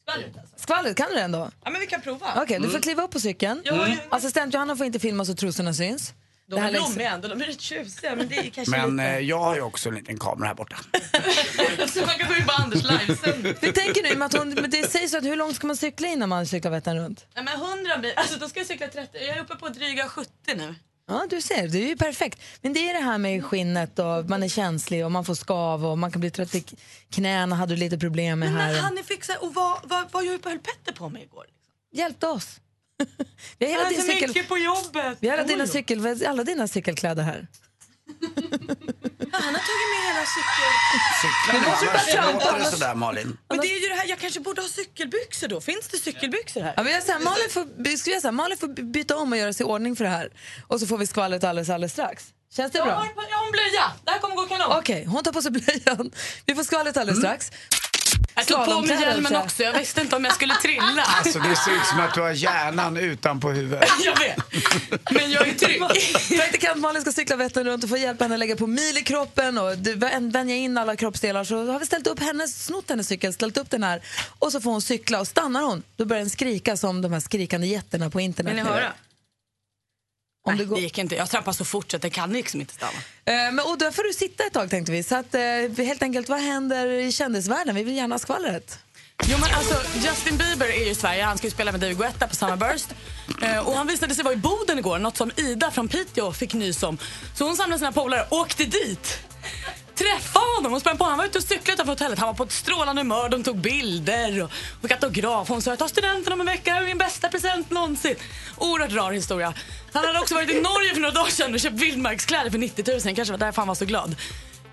[0.09, 0.55] Skvallret alltså.
[0.57, 1.51] Skvallret, kan du det ändå?
[1.65, 2.27] Ja men vi kan prova.
[2.43, 3.63] Okej, du får kliva upp på cykeln.
[4.11, 6.13] Assistent Johanna får inte filma så trosorna syns.
[6.49, 8.71] De Det här är läggs- blommiga ändå, de är rätt tjusiga men det är kanske
[8.77, 9.09] Men lite...
[9.09, 10.77] eh, jag har ju också en liten kamera här borta.
[11.89, 13.55] Så man kan gå in på Anders livesändning.
[13.61, 15.77] Vi tänker nu, med att hon, men det sägs så att hur långt ska man
[15.77, 17.27] cykla innan man cyklar Vättern runt?
[17.35, 20.09] Nej men 100 mil, alltså då ska jag cykla 30, jag är uppe på dryga
[20.09, 20.75] 70 nu.
[21.11, 22.43] Ja, du ser, det är ju perfekt.
[22.63, 25.87] Men det är det här med skinnet och man är känslig och man får skav
[25.87, 26.65] och man kan bli trött i
[27.11, 28.73] knäna hade du lite problem med Men här.
[28.73, 31.45] när han är fixad, och vad, vad, vad höll Petter på med igår?
[31.93, 32.61] Hjälpte oss.
[33.59, 35.19] Vi har hela, din så cykel, mycket på jobbet.
[35.21, 37.47] vi har alla, dina cykel, alla dina cykelkläder här.
[39.33, 40.75] Ja, han har tagit med hela cykeln.
[41.23, 43.39] Cyklar bara annars trampa, låter det annars- sådär Malin.
[43.49, 45.61] Men det är ju det här, jag kanske borde ha cykelbyxor då.
[45.61, 46.75] Finns det cykelbyxor här?
[46.77, 49.53] Ja, men jag säger, Malin, får, ska jag säga, Malin får byta om och göra
[49.53, 50.31] sig i ordning för det här.
[50.67, 52.25] Och så får vi skvallret alldeles, alldeles strax.
[52.57, 52.95] Känns det Jag bra?
[52.95, 54.79] har, jag har en blöja, det här kommer gå kanon.
[54.79, 56.11] Okej, hon tar på sig blöjan.
[56.47, 57.51] Vi får skvallret alldeles strax.
[58.39, 61.03] Jag tog på mig hjälmen så- också, jag visste inte om jag skulle trilla.
[61.19, 63.89] Alltså det ser ut som att du har hjärnan utanpå huvudet.
[64.05, 64.37] jag vet,
[65.11, 65.81] men jag är trygg.
[66.39, 69.03] Praktikant Malin ska cykla Vättern runt och få hjälpa henne att lägga på mil i
[69.03, 69.75] kroppen och
[70.21, 71.45] vänja in alla kroppsdelar.
[71.45, 74.03] Så har vi ställt upp hennes, snott hennes cykel, ställt upp den här
[74.39, 77.21] och så får hon cykla och stannar hon då börjar den skrika som de här
[77.21, 78.51] skrikande jätterna på internet.
[78.57, 78.93] Vill ni höra?
[80.49, 80.77] Om Nej, det går.
[80.77, 81.15] det gick inte.
[81.17, 82.93] Jag trampar så fort så att det kan liksom inte stanna.
[83.25, 85.03] Eh, men, och då får du sitta ett tag tänkte vi.
[85.03, 85.41] Så att, eh,
[85.85, 87.75] helt enkelt, vad händer i kändisvärlden?
[87.75, 88.79] Vi vill gärna ha skvallret.
[89.27, 89.75] Jo, men alltså,
[90.07, 91.25] Justin Bieber är ju i Sverige.
[91.25, 92.87] Han ska ju spela med David Guetta på Summerburst.
[93.43, 96.55] Eh, och han visade sig vara i Boden igår, något som Ida från Piteå fick
[96.55, 96.99] nys om.
[97.35, 99.19] Så hon samlade sina polare och åkte dit.
[99.99, 102.19] Träffade honom och sprang på Han var ute och cyklade utanför hotellet.
[102.19, 103.29] Han var på ett strålande humör.
[103.29, 104.51] De tog bilder och
[104.83, 105.49] fick autograf.
[105.49, 106.75] Hon sa jag tar studenten om en vecka.
[106.75, 108.17] Det är min bästa present någonsin.
[108.57, 109.55] Oerhört rar historia.
[109.93, 112.85] Han hade också varit i Norge för några dagar sedan och köpt vildmarkskläder för 90
[113.05, 113.17] 000.
[113.17, 114.17] Kanske var därför han var så glad.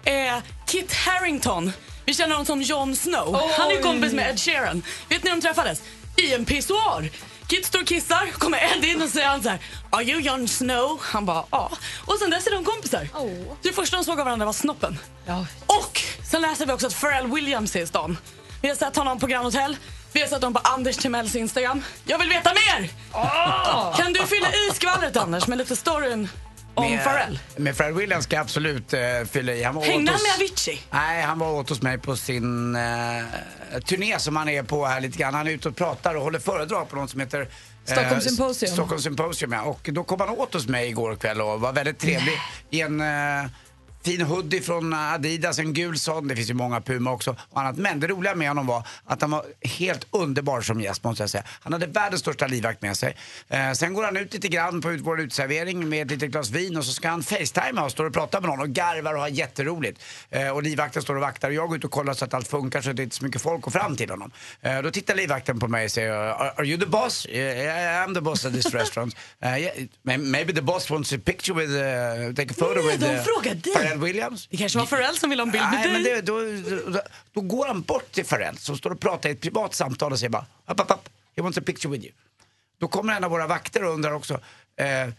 [0.03, 1.71] Eh, Kit Harington.
[2.05, 3.39] Vi känner honom som Jon Snow.
[3.57, 4.83] Han är kompis med Ed Sheeran.
[5.09, 5.81] Vet ni hur de träffades?
[6.15, 7.09] I en pissoar.
[7.47, 10.47] Kit står och kissar, kommer Ed in och säger han så här, Are you Jon
[10.47, 10.99] Snow?
[11.03, 11.71] Han bara ja.
[12.05, 13.09] Och sen dess är de kompisar.
[13.61, 14.99] Det första de såg av varandra var snoppen.
[15.65, 18.17] Och sen läser vi också att Pharrell Williams är i stan.
[18.61, 19.77] Vi har sett honom på Grand Hotel.
[20.13, 21.83] Vi har sett honom på Anders Timells Instagram.
[22.05, 22.89] Jag vill veta mer!
[23.97, 26.29] Kan du fylla i skvallret Anders med lite storyn
[26.75, 27.39] om Pharrell?
[27.55, 28.99] Med Pharrell Williams ska jag absolut uh,
[29.31, 29.63] fylla i.
[29.63, 30.81] Han var Hängde han med Avicii?
[30.91, 35.01] Nej, han var åt hos mig på sin uh, turné som han är på här
[35.01, 35.33] lite grann.
[35.33, 37.47] Han är ute och pratar och håller föredrag på något som heter eh,
[37.85, 38.73] Stockholm Symposium.
[38.73, 39.61] Stockholm Symposium, ja.
[39.61, 43.01] Och då kom han åt hos mig igår kväll och var väldigt trevlig i en
[43.01, 43.45] eh,
[44.05, 46.27] fin hoodie från Adidas, en gul sån.
[46.27, 47.77] Det finns ju många Puma också och annat.
[47.77, 51.29] Men det roliga med honom var att han var helt underbar som gäst måste jag
[51.29, 51.43] säga.
[51.47, 53.17] Han hade världens största livvakt med sig.
[53.49, 56.77] Eh, sen går han ut lite grann på vår utservering med ett litet glas vin
[56.77, 59.27] och så ska han facetima och står och pratar med någon och garvar och har
[59.27, 60.01] jätteroligt.
[60.29, 62.47] Eh, och livvakten står och vaktar och jag går ut och kollar så att allt
[62.47, 64.31] funkar så att det inte är så mycket folk går fram till honom.
[64.61, 67.27] Eh, då tittar livvakten på mig och säger are, are you the boss?
[67.29, 69.15] Yeah, I am the boss of this restaurant.
[69.45, 72.91] Uh, yeah, may- maybe the boss wants a picture with, uh, take a photo Nej,
[72.91, 73.94] with de uh, frågar dig.
[73.99, 74.47] Pharrell Williams.
[74.47, 76.13] Det kanske var Pharrell som ville ha en bild med Nej, men dig.
[76.13, 77.01] det, då, då,
[77.33, 80.19] då går han bort till Pharrell som står och pratar i ett privat samtal och
[80.19, 82.13] säger bara upp, upp, upp, he wants a picture with you.
[82.79, 84.33] Då kommer en av våra vakter och undrar också
[84.77, 85.09] eh,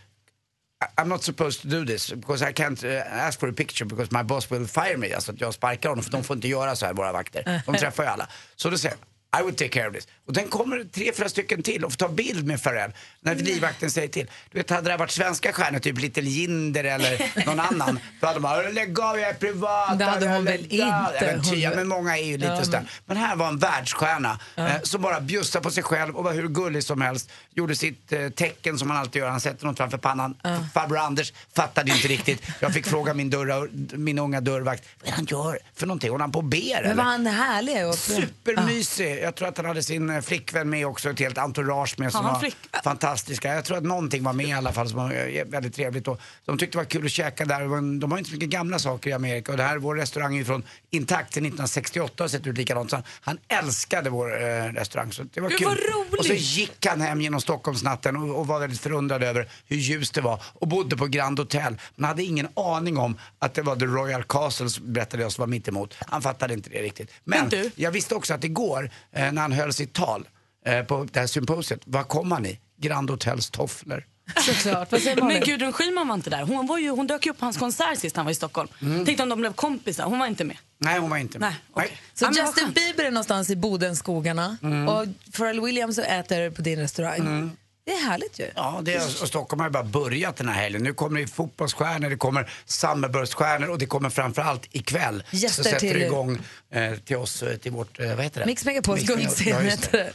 [0.97, 4.13] I'm not supposed to do this because I can't uh, ask for a picture because
[4.13, 5.15] my boss will fire me.
[5.15, 7.63] Alltså att jag sparkar honom för de får inte göra så här våra vakter.
[7.67, 8.29] De träffar ju alla.
[8.57, 8.97] Så då säger
[9.41, 10.09] I would take care of this.
[10.27, 12.93] Och den kommer tre, fyra stycken till och får ta bild med Farrell.
[13.21, 14.27] När livvakten säger till.
[14.53, 18.41] Du vet, hade det varit svenska stjärnor, typ Little Jinder eller någon annan, då hade
[18.41, 19.99] man lägg av, jag är privat.
[19.99, 20.77] Det hade hon väl av." inte.
[20.77, 22.85] Ja, Hon- men många är ju lite Ja, men- sådär.
[23.07, 26.49] Men här var en världsstjärna eh, som bara bjussade på sig själv och var hur
[26.49, 27.31] gullig som helst.
[27.55, 30.37] Gjorde sitt eh, tecken som han alltid gör, han sätter något framför pannan.
[30.75, 32.43] Farbror Anders fattade inte riktigt.
[32.61, 36.11] Jag fick fråga min, dörra, min unga dörrvakt, vad är det han gör för någonting?
[36.11, 36.95] Håller han på och ber Men eller?
[36.95, 37.87] var han härlig?
[37.87, 37.95] Och...
[37.95, 39.25] Supermysig.
[39.27, 42.25] Jag tror att han hade sin eh, flickvän med också, ett helt entourage med som
[42.25, 42.51] var
[42.85, 43.55] fantastiska.
[43.55, 46.09] Jag tror att någonting var med i alla fall som var eh, väldigt trevligt.
[46.09, 47.99] Och de tyckte det var kul att käka där.
[48.01, 50.45] De har inte så mycket gamla saker i Amerika och det här, vår restaurang är
[50.45, 52.91] från intakt till 1968 och sett ut likadant.
[52.91, 55.13] Så han, älskade vår eh, restaurang.
[55.13, 55.69] Så det var Gud, kul.
[55.69, 56.19] vad roligt.
[56.19, 60.15] Och så gick han hem genom Stockholmsnatten och, och var väldigt förundrad över hur ljust
[60.15, 61.77] det var och bodde på Grand Hotel.
[61.95, 65.47] Men hade ingen aning om att det var The Royal Castle berättade jag som var
[65.47, 65.95] mitt emot.
[66.07, 67.11] Han fattade inte det riktigt.
[67.25, 68.91] Men Men jag visste också att igår
[69.33, 70.29] när han höll sitt tal
[70.67, 72.61] eh, på det här symposiet, vad kom han i?
[72.81, 74.05] Grand Hotels tofflor.
[74.37, 74.91] Såklart.
[75.23, 76.43] Men Gudrun Schyman var inte där.
[76.43, 78.69] Hon, var ju, hon dök ju upp på hans konsert sist han var i Stockholm.
[78.83, 79.05] Mm.
[79.05, 80.05] Tänkte om de blev kompisar.
[80.05, 80.57] Hon var inte med.
[80.79, 81.49] Nej, hon var inte med.
[81.49, 81.99] Nej, okej.
[82.15, 82.73] Så Ja, men vad Justin.
[82.73, 84.89] Bieber är någonstans i Bodenskogarna Mm.
[84.89, 87.51] och Pharrell Williams äter på din restaurang.
[87.87, 88.51] Det är härligt ju.
[88.57, 90.83] Ja, det är, och Stockholm har ju bara börjat den här helgen.
[90.83, 95.23] Nu kommer det fotbollsstjärnor, det kommer Summerburst-stjärnor och det kommer framförallt ikväll.
[95.31, 96.39] Gäster så sätter till- det igång
[96.73, 98.47] eh, till oss, eh, till vårt, eh, vad heter det?
[98.47, 100.13] Mix Megapols guldscen heter det.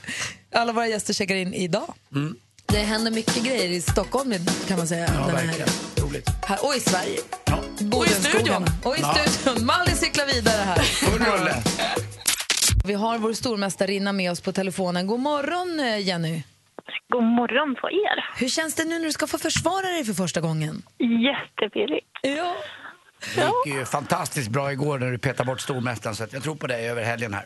[0.60, 1.93] Alla våra gäster checkar in idag.
[2.65, 4.34] Det händer mycket grejer i Stockholm
[4.67, 5.05] kan man säga.
[5.13, 5.69] Ja, den här verkligen.
[5.97, 6.29] Roligt.
[6.45, 7.19] Här, och i Sverige.
[7.45, 7.63] Ja.
[7.79, 8.67] Bodenskogarna.
[8.84, 9.25] Och i Ja.
[9.29, 9.65] studion.
[9.65, 10.79] Malin cyklar vidare här.
[10.81, 11.63] Full rulle.
[12.86, 15.07] Vi har vår stormästarinna med oss på telefonen.
[15.07, 16.43] God morgon eh, Jenny.
[17.10, 18.39] God morgon på er.
[18.39, 20.82] Hur känns det nu när du ska få försvara dig för första gången?
[20.98, 22.08] Jättepirrigt.
[22.22, 22.56] Ja.
[23.36, 26.67] Det gick ju fantastiskt bra igår när du petade bort stormästaren så jag tror på
[26.67, 27.46] dig över helgen här.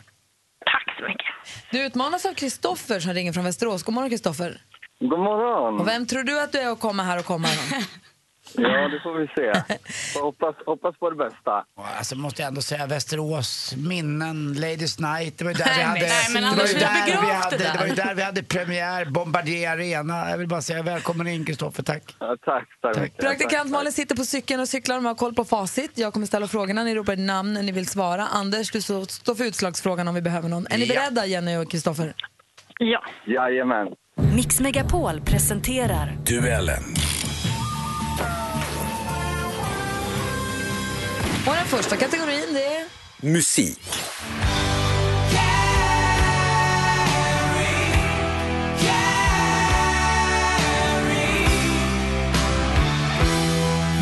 [0.64, 1.26] Tack så mycket.
[1.70, 3.82] Du utmanas av Kristoffer som ringer från Västerås.
[3.82, 4.60] God morgon Kristoffer.
[5.00, 5.80] God morgon.
[5.80, 7.48] Och vem tror du att du är att komma här och komma?
[8.54, 9.74] Ja, det får vi se.
[10.12, 11.64] Får hoppas, hoppas på det bästa.
[11.98, 15.38] Alltså måste jag ändå säga Västerås minnen, Ladies Night.
[15.38, 16.94] Det var ju där vi hade, men- nej, men det var Anders, ju vi har
[16.94, 17.78] där vi begravt hade, det det där.
[17.78, 20.30] var ju där vi hade premiär, Bombardier Arena.
[20.30, 22.02] Jag vill bara säga välkommen in Kristoffer, tack.
[22.20, 23.18] Ja, tack, tack mycket.
[23.18, 25.90] Praktikant Tack, Malin sitter på cykeln och cyklar och har koll på facit.
[25.94, 28.26] Jag kommer ställa frågorna, ni ropar ett namn när ni vill svara.
[28.26, 30.66] Anders, du så- står för utslagsfrågan om vi behöver någon.
[30.70, 30.94] Är ni Ja.
[30.94, 32.14] beredda Jenny och Kristoffer?
[32.78, 33.00] Ja.
[33.04, 33.12] tack.
[33.34, 33.88] Jajamän.
[34.36, 36.82] Mix Megapol presenterar Duellen.
[41.46, 42.84] Och den första kategorin det är...
[43.20, 43.80] Musik.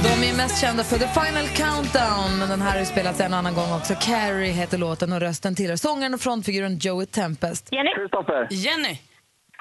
[0.02, 3.34] De är mest kända för The Final Countdown, men den här har ju spelats en
[3.34, 3.94] annan gång också.
[4.00, 7.68] Carrie heter låten och rösten tillhör sångaren och frontfiguren Joey Tempest.
[7.72, 7.94] Jenny.
[7.94, 8.48] Kristoffer.
[8.50, 8.98] Jenny.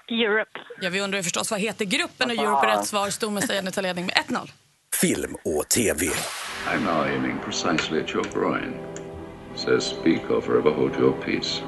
[0.10, 0.60] Europe.
[0.82, 3.10] Ja, vi undrar ju förstås vad heter gruppen och Europe är rätt svar.
[3.10, 4.50] Stormästare Jenny tar ledning med 1-0.
[5.02, 6.06] Film och TV.
[6.68, 8.74] I'm now aiming precisely at your groin.
[9.56, 11.62] Says speak or forever hold your peace.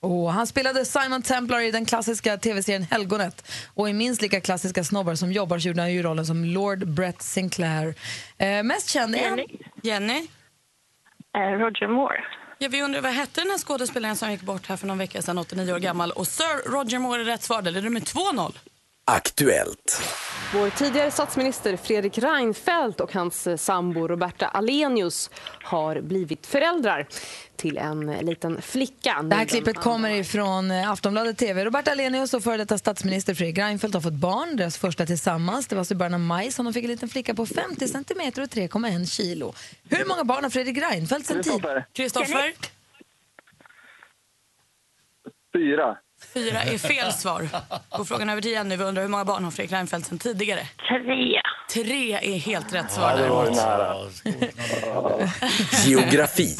[0.00, 3.52] Och han spelade Simon Templar i den klassiska tv-serien Helgonet.
[3.74, 6.88] Och i minst lika klassiska Snobbar som jobbar så gjorde han ju rollen som Lord
[6.88, 7.94] Brett Sinclair.
[8.38, 9.38] Eh, mest känd är han...
[9.38, 9.58] Jenny.
[9.82, 10.26] Jenny.
[11.34, 12.24] Eh, Roger Moore.
[12.58, 15.22] Ja, vi undrar vad hette den här skådespelaren som gick bort här för någon vecka
[15.22, 16.10] sedan, 89 år gammal.
[16.10, 17.62] Och Sir Roger Moore är rätt svar.
[17.62, 18.52] Det är med 2-0.
[19.12, 20.02] Aktuellt.
[20.54, 25.30] Vår tidigare statsminister Fredrik Reinfeldt och hans eh, sambo Roberta Alenius
[25.62, 27.06] har blivit föräldrar
[27.56, 29.22] till en liten flicka.
[29.22, 31.64] Det här klippet kommer ifrån eh, Aftonbladet TV.
[31.64, 35.66] Roberta Alenius och före detta statsminister Fredrik Reinfeldt har fått barn, deras första tillsammans.
[35.66, 37.88] Det var så i början av maj som de fick en liten flicka på 50
[37.88, 39.54] centimeter och 3,1 kilo.
[39.88, 41.52] Hur många barn har Fredrik Reinfeldt sen tid?
[41.52, 41.86] Kristoffer.
[41.92, 42.52] Kristoffer.
[45.52, 45.96] Fyra.
[46.34, 47.48] Fyra är fel svar.
[47.88, 48.76] Och frågan över till Jenny.
[48.76, 50.66] Vi undrar hur många barn har Fredrik Reinfeldt sen tidigare?
[50.88, 51.40] Tre.
[51.72, 53.16] Tre är helt rätt svar.
[53.16, 54.24] Det var ju däremot.
[54.24, 55.28] nära.
[55.86, 56.56] Geografi.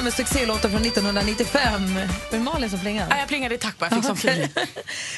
[0.00, 1.94] Drängarna med succélåten från 1995.
[1.94, 3.08] Var det Malin som plingade?
[3.08, 3.90] Nej, jag plingade i tack bara.
[3.90, 4.48] Jag fick feeling.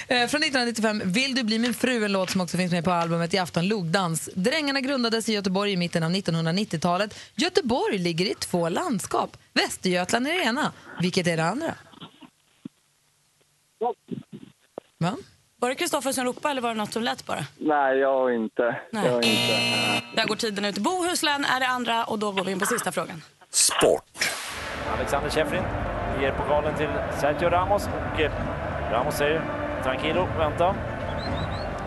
[0.08, 2.90] Eh, Från 1995, Vill du bli min fru, en låt som också finns med på
[2.90, 4.30] albumet I afton logdans.
[4.34, 7.18] Drängarna grundades i Göteborg i mitten av 1990-talet.
[7.34, 9.36] Göteborg ligger i två landskap.
[9.52, 10.72] Västergötland är det ena.
[11.00, 11.74] Vilket är det andra?
[14.98, 15.16] Va?
[15.58, 17.44] Var det Kristoffer som ropade eller var det något som lät bara?
[17.58, 18.80] Nej, jag inte.
[18.92, 19.06] Nej.
[19.06, 19.60] Jag inte.
[20.16, 20.78] Där går tiden ut.
[20.78, 23.22] Bohuslän är det andra och då går vi in på sista frågan.
[23.50, 24.28] Sport.
[24.98, 25.62] Alexander Sheffrin
[26.20, 26.88] ger pokalen till
[27.20, 28.32] Sergio Ramos och eh,
[28.92, 29.42] Ramos säger
[29.82, 30.74] tranquilo, vänta.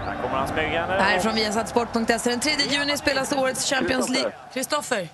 [0.06, 0.94] Han Kommer han smygande?
[0.94, 2.30] Här från Viasatsport.se.
[2.30, 4.32] Den 3 juni spelas årets Champions League.
[4.54, 5.08] Kristoffer.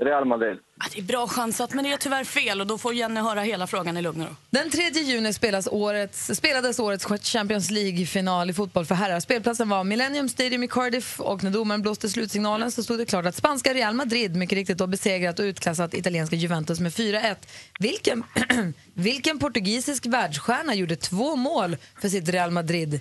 [0.00, 0.58] Real Madrid.
[0.80, 3.40] Ja, det är bra chansat, men det är tyvärr fel och då får Jenny höra
[3.40, 4.34] hela frågan i lugn och ro.
[4.50, 9.20] Den 3 juni spelas årets, spelades årets Champions League-final i fotboll för herrar.
[9.20, 13.26] Spelplatsen var Millennium Stadium i Cardiff och när domaren blåste slutsignalen så stod det klart
[13.26, 17.36] att spanska Real Madrid mycket riktigt då besegrat och utklassat italienska Juventus med 4-1.
[17.80, 18.24] Vilken,
[18.94, 23.00] vilken portugisisk världsstjärna gjorde två mål för sitt Real Madrid?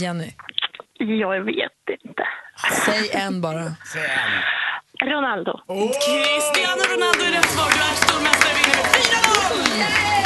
[0.00, 0.32] Jenny,
[0.98, 2.22] Jag vet inte.
[2.84, 3.74] säg en bara.
[3.92, 4.51] Säg en.
[5.04, 5.52] Ronaldo.
[6.06, 7.70] Cristiano Ronaldo är rätt svar.
[7.74, 8.86] Du är stormästare vinner med
[10.18, 10.21] 4-0!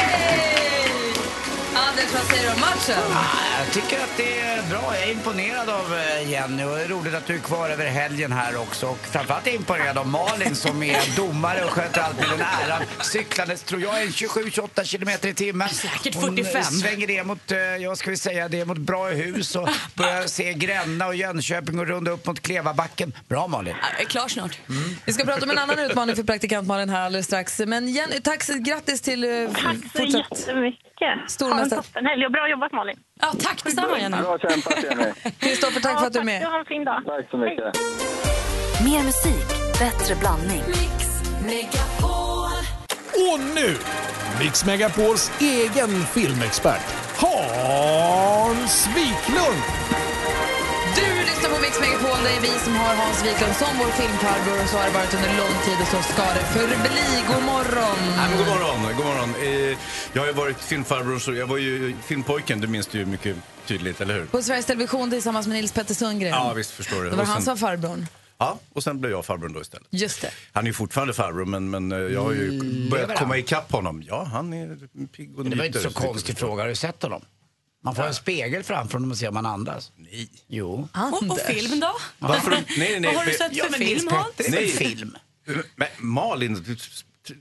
[1.98, 3.12] Anders, vad säger du om matchen?
[3.12, 4.94] Ah, Jag tycker att det är bra.
[4.96, 7.86] Jag är imponerad av eh, Jenny och det är roligt att du är kvar över
[7.86, 8.86] helgen här också.
[8.86, 12.40] Och framförallt är jag imponerad av Malin som är domare och sköter allt med den
[12.40, 12.82] äran.
[13.00, 15.68] Cyklandes tror jag är 27-28 kilometer i timmen.
[15.68, 16.62] Säkert Hon eh, 45.
[16.62, 21.06] svänger det mot, eh, ja ska vi säga, det mot Brahehus och börjar se Gränna
[21.06, 23.12] och Jönköping och runda upp mot Klevabacken.
[23.28, 23.74] Bra Malin.
[23.92, 24.58] Jag är klar snart.
[25.04, 27.58] Vi ska prata om en annan utmaning för praktikant Malin här alldeles strax.
[27.66, 30.38] Men Jenny, tack, grattis till Tack så fortsatt...
[30.38, 30.95] jättemycket.
[31.28, 31.54] Stormästare.
[31.54, 32.96] Ha en toppenhelg och bra jobbat Malin.
[33.20, 34.16] Ja, tack detsamma Jenny.
[34.16, 35.12] Bra kämpat Jenny.
[35.40, 36.42] Kristoffer, tack för att du är med.
[36.42, 37.02] har en fin dag.
[37.06, 37.64] Tack så mycket.
[38.84, 40.62] Mer musik, bättre blandning.
[40.66, 42.62] Mix Megapol.
[43.14, 43.76] Och nu,
[44.40, 49.62] Mix Megapols egen filmexpert, Hans Wiklund!
[51.66, 54.76] Du Mix Megapol, det är vi som har Hans Wiklund som vår filmfarbror och så
[54.76, 57.22] har det varit under lång tid och så ska det förbli.
[57.28, 57.96] God morgon!
[58.16, 58.96] Ja, men god morgon.
[58.96, 59.34] God morgon.
[59.42, 59.78] Eh,
[60.12, 63.36] jag har ju varit filmfarbror, så jag var ju filmpojken, det minns du ju mycket
[63.66, 64.26] tydligt, eller hur?
[64.26, 66.30] På Sveriges Television tillsammans med Nils Petter Sundgren.
[66.30, 67.10] Ja, visst förstår du.
[67.10, 68.06] Det var han som var farbrorn.
[68.38, 69.86] ja, och sen blev jag farbror då istället.
[69.90, 70.30] Just det.
[70.52, 73.16] Han är ju fortfarande farbror, men, men eh, jag har ju börjat han?
[73.16, 74.02] komma ikapp honom.
[74.06, 76.62] Ja, han är pigg och det var inte så konstig fråga.
[76.62, 77.22] Har du sett honom?
[77.86, 79.92] Man får en spegel framför honom och se om han andas.
[79.96, 80.28] Nej.
[80.48, 80.88] Jo.
[81.12, 81.96] Och, och film då?
[82.18, 82.50] Varför?
[82.50, 83.14] Nej, nej, nej.
[83.14, 84.28] Vad har du sett Ja, för film Hans?
[84.48, 84.68] Nej.
[84.68, 85.16] film?
[85.76, 86.76] Men Malin, du,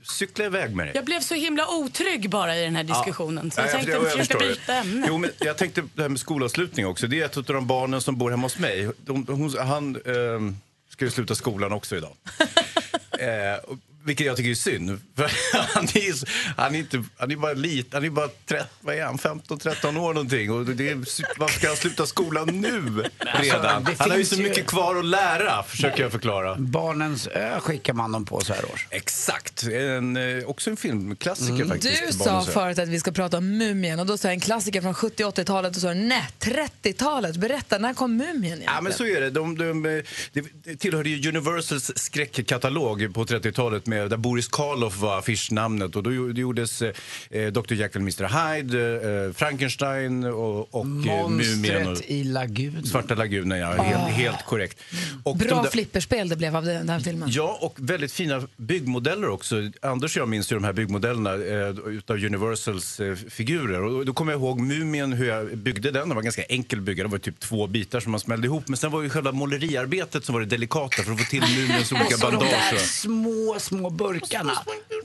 [0.02, 0.92] cykla iväg med dig.
[0.94, 3.50] Jag blev så himla otrygg bara i den här diskussionen.
[3.50, 5.06] Så jag Ja, tänkte jag, jag försöka byta ämne.
[5.08, 7.06] Jo, men jag tänkte det här med skolavslutning också.
[7.06, 8.90] Det är ett av de barnen som bor hemma hos mig.
[8.98, 10.56] De, hon, han ehm,
[10.90, 12.12] ska ju sluta skolan också idag.
[13.18, 15.00] eh, och- vilket jag tycker är synd.
[15.16, 15.22] För
[15.74, 19.04] han är, han är, inte, han är bara lite, han är bara 13, vad är
[19.04, 20.50] han, 15-13 år någonting.
[20.52, 20.94] Och det är,
[21.38, 23.66] varför ska han sluta skolan nu redan?
[23.66, 26.56] Alltså, det Han har ju så ju- mycket kvar att lära, försöker jag förklara.
[26.58, 28.86] Barnens ö skickar man dem på så här års.
[28.90, 32.02] Exakt, en, eh, också en filmklassiker faktiskt.
[32.06, 34.80] Du sa förut att vi ska prata om Mumien och då sa jag en klassiker
[34.82, 37.36] från 70-80-talet och så nej, 30-talet.
[37.36, 38.72] Berätta, när kom Mumien egentligen?
[38.74, 39.30] Ja, men så är det.
[39.30, 44.96] De, de, eh, det, det tillhörde ju Universals skräckkatalog på 30-talet med, där Boris Karloff
[44.96, 45.96] var affischnamnet.
[45.96, 47.74] Och då gjordes eh, Dr.
[47.74, 48.54] Jekyll Mr.
[48.56, 51.32] Hyde, eh, Frankenstein och, och eh, Mumien.
[51.32, 52.86] Monstret Och, i lagunen.
[52.86, 53.72] Svarta lagunen, ja.
[53.82, 54.78] Helt, helt korrekt.
[55.24, 57.28] Och Bra de där- flipperspel det blev av den, den här filmen.
[57.32, 59.56] Ja, och väldigt fina byggmodeller också.
[59.82, 63.82] Anders och jag minns ju de här byggmodellerna eh, utav Universals eh, figurer.
[63.82, 66.08] Och då kommer jag ihåg Mumien, hur jag byggde den.
[66.08, 67.02] Det var ganska enkel bygga.
[67.04, 68.68] Det var typ två bitar som man smällde ihop.
[68.68, 71.92] Men sen var ju själva måleriarbetet som var det delikata för att få till Mumiens
[71.92, 72.50] olika Och så de bandage.
[72.70, 73.56] där och- små,
[73.90, 74.52] små burkarna.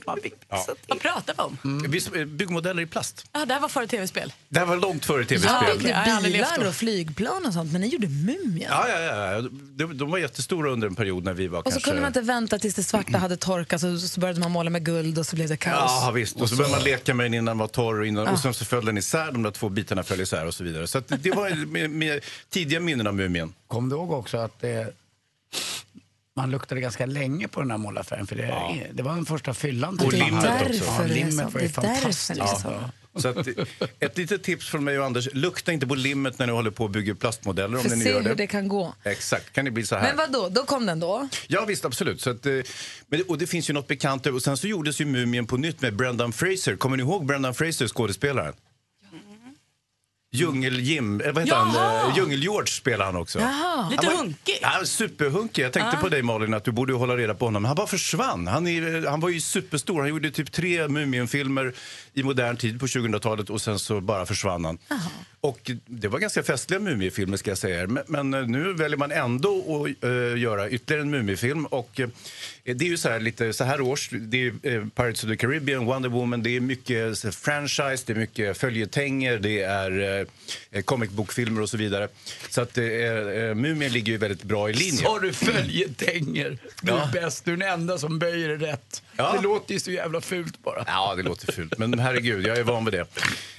[0.06, 0.66] Man fick Ja.
[0.88, 1.82] Vad pratar vi om?
[1.88, 3.26] Visst, eh, Byggmodeller i plast.
[3.32, 4.32] Ja, det här var före tv-spel.
[4.48, 5.52] Det här var långt före tv-spel.
[5.76, 6.68] byggde Jag har aldrig levt bilar då.
[6.68, 8.70] och flygplan och sånt, men ni gjorde Mumien.
[8.70, 9.00] Ja, ja,
[9.32, 9.40] ja.
[9.76, 11.90] De, de var jättestora under en period när vi var Och så kanske...
[11.90, 14.84] kunde man inte vänta tills det svarta hade torkat så, så började man måla med
[14.84, 15.74] guld och så blev det kaos.
[16.04, 16.40] Ja, visst.
[16.40, 18.54] Och så började man leka med den innan den var torr och, innan, och sen
[18.54, 20.86] så föll den isär, de där två bitarna föll isär och så vidare.
[20.86, 23.54] Så att det var med, med tidiga minnen av Mumien.
[23.66, 24.92] Kom du ihåg också att det,
[26.36, 28.26] man luktade ganska länge på den här målarfärgen?
[28.26, 29.98] För det, det var den första fyllan.
[30.04, 30.84] Och limmet också.
[30.84, 32.38] Ja, limmet var ju fantastiskt.
[32.38, 32.90] Ja.
[33.16, 33.46] Så att,
[34.00, 36.84] ett litet tips från mig och Anders, lukta inte på limmet när ni håller på
[36.84, 38.34] och bygger plastmodeller om För ni se gör hur det.
[38.34, 38.94] det kan gå.
[39.02, 40.02] Exakt, kan det bli så här.
[40.02, 40.48] Men vad då?
[40.48, 41.28] Då kom den då?
[41.46, 42.20] Ja visst, absolut.
[42.20, 42.52] Så att, eh,
[43.06, 44.26] men, och det finns ju något bekant.
[44.26, 46.76] Och sen så gjordes ju Mumien på nytt med Brendan Fraser.
[46.76, 48.54] Kommer ni ihåg Brendan Fraser, skådespelaren?
[50.36, 52.08] Djungel-Jim, eh, vad heter han?
[52.10, 53.38] Eh, Djungel-George spelar han också.
[53.40, 53.88] Jaha.
[53.90, 54.58] Lite Han var- hunkig.
[54.62, 55.62] Ja, superhunkig.
[55.64, 57.64] Jag tänkte på dig Malin, att du borde hålla reda på honom.
[57.64, 58.46] Han bara försvann.
[58.46, 60.00] Han, är, han var ju superstor.
[60.00, 61.72] Han gjorde typ tre Muminfilmer
[62.14, 64.78] i modern tid på 2000-talet och sen så bara försvann han.
[65.40, 67.86] Och det var ganska festliga Muminfilmer ska jag säga.
[67.86, 71.66] Men, men eh, nu väljer man ändå att eh, göra ytterligare en Muminfilm.
[71.66, 72.08] Och eh,
[72.64, 74.10] det är ju så här lite så här års.
[74.12, 76.42] Det är eh, Pirates of the Caribbean, Wonder Woman.
[76.42, 80.26] Det är mycket så, franchise, det är mycket följetänger, det är
[80.70, 82.08] eh, comic book-filmer och så vidare.
[82.50, 82.84] Så att eh,
[83.54, 85.02] Mumien ligger ju väldigt bra i linje.
[85.02, 86.58] Sa du följetänger?
[86.82, 87.08] Du är Ja.
[87.12, 89.02] bäst, du är den enda som böjer det rätt.
[89.16, 89.32] Ja.
[89.36, 90.84] Det låter ju så jävla fult bara.
[90.86, 91.78] Ja, det låter fult.
[91.78, 93.06] Men herregud, jag är van vid det.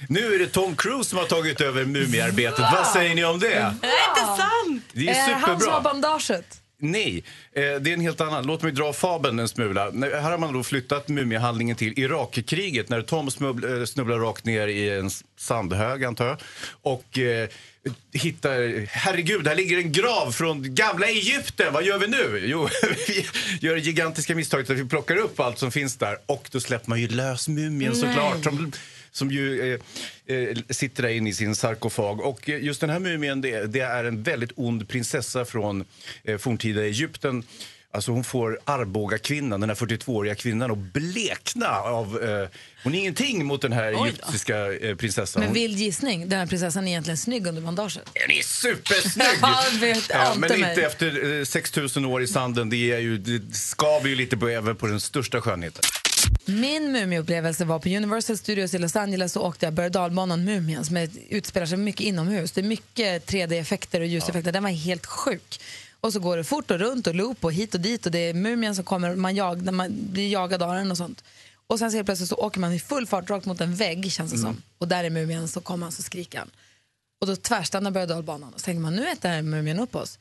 [0.08, 2.64] Nu är det Tom Cruise som har tagit över mumiearbetet.
[2.72, 3.48] Vad säger ni om det?
[3.48, 4.84] Det är inte sant!
[4.92, 5.80] Det är Är det han som har superbra.
[5.80, 6.60] bandaget?
[6.78, 8.46] Nej, eh, det är en helt annan.
[8.46, 9.90] Låt mig dra fabeln en smula.
[9.90, 14.90] Här har man då flyttat mumiehandlingen till Irakkriget när Tom eh, snubblar rakt ner i
[14.90, 16.36] en sandhög, antar jag.
[16.82, 17.48] Och eh,
[18.12, 21.72] hittar, herregud, här ligger en grav från gamla Egypten.
[21.72, 22.42] Vad gör vi nu?
[22.44, 22.68] Jo,
[23.06, 23.26] vi
[23.60, 26.18] gör det gigantiska misstaget att vi plockar upp allt som finns där.
[26.26, 28.00] Och då släpper man ju lös mumien Nej.
[28.00, 28.44] såklart.
[28.44, 28.72] Som,
[29.10, 32.20] som ju eh, eh, sitter där inne i sin sarkofag.
[32.20, 35.84] Och eh, just den här mumien, det, det är en väldigt ond prinsessa från
[36.24, 37.42] eh, forntida Egypten.
[37.94, 42.22] Alltså hon får Arboga kvinnan, den här 42-åriga kvinnan, att blekna av...
[42.22, 42.48] Eh,
[42.84, 45.40] hon är ingenting mot den här egyptiska eh, prinsessan.
[45.40, 48.10] Med Hon- vild gissning, den här prinsessan är egentligen snygg under bandaget.
[48.12, 49.26] Den är supersnygg!
[49.42, 50.70] Ja, vet, Ja, men mig.
[50.70, 52.70] inte efter eh, 6000 år i sanden.
[52.70, 55.82] Det, är ju, det skaver ju lite på, även på den största skönheten.
[56.44, 59.74] Min mumieupplevelse var på Universal Studios i Los Angeles så åkte jag
[60.32, 62.52] och Mumien som är, utspelar sig mycket inomhus.
[62.52, 64.52] Det är mycket 3D-effekter och ljuseffekter.
[64.52, 65.60] Den var helt sjuk.
[66.04, 68.18] Och så går det fort och runt och loop och hit och dit och det
[68.18, 71.24] är mumien som kommer, man, jag, när man blir jagad av den och sånt.
[71.66, 74.32] Och sen så plötsligt så åker man i full fart rakt mot en vägg känns
[74.32, 74.62] det som.
[74.78, 76.50] Och där är mumien, så kommer han så skriker han.
[77.20, 80.18] Och då tvärstannar berg och dalbanan och så tänker man nu äter mumien upp oss.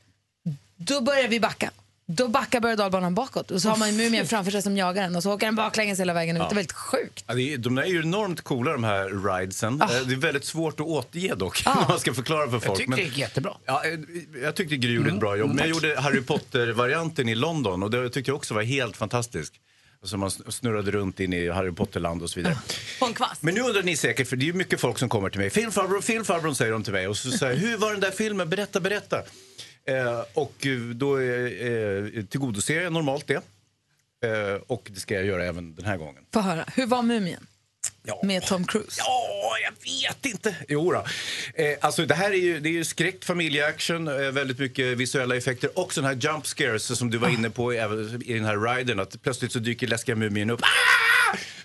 [0.76, 1.72] Då börjar vi backa.
[2.06, 5.04] Då backar berg dalbanan bakåt och så har man ju mumien framför sig som jagar
[5.04, 6.40] den och så åker den baklänges hela vägen ut.
[6.42, 6.48] Ja.
[6.48, 7.24] Det är väldigt sjukt.
[7.28, 9.82] Ja, är, de är ju enormt coola de här ridesen.
[9.82, 9.86] Ah.
[9.96, 12.80] Eh, Det är väldigt svårt att återge dock, när man ska förklara för folk.
[12.80, 13.58] tycker det gick jättebra.
[13.66, 14.00] Ja, eh,
[14.44, 15.50] jag tyckte Gry gjorde ett bra jobb.
[15.50, 19.54] Men jag gjorde Harry Potter-varianten i London och det tyckte jag också var helt fantastisk.
[20.02, 22.58] Alltså man snurrade runt in i Harry Potter-land och så vidare.
[23.00, 23.42] På en kvast.
[23.44, 25.50] Men nu undrar ni säkert, för det är ju mycket folk som kommer till mig.
[25.50, 27.08] Filmfarbror, filmfarbror säger de till mig.
[27.08, 28.50] Och så säger jag, hur var den där filmen?
[28.50, 29.22] Berätta, berätta.
[29.88, 33.42] Eh, och eh, då eh, eh, tillgodoser jag normalt det.
[34.68, 36.24] Och det ska jag göra även den här gången.
[36.34, 37.48] Få höra, hur var mumien?
[38.24, 38.96] Med Tom Cruise?
[38.98, 40.56] Ja, jag vet inte.
[40.68, 41.06] Jo då.
[41.64, 45.36] Eh, alltså det här är ju, det är ju skräck, familjeaction, eh, väldigt mycket visuella
[45.36, 48.76] effekter och sådana här jump scares som du var inne på även i den här
[48.76, 49.00] riden.
[49.00, 50.62] Att plötsligt så dyker läskiga mumien upp.
[50.62, 51.03] Ah!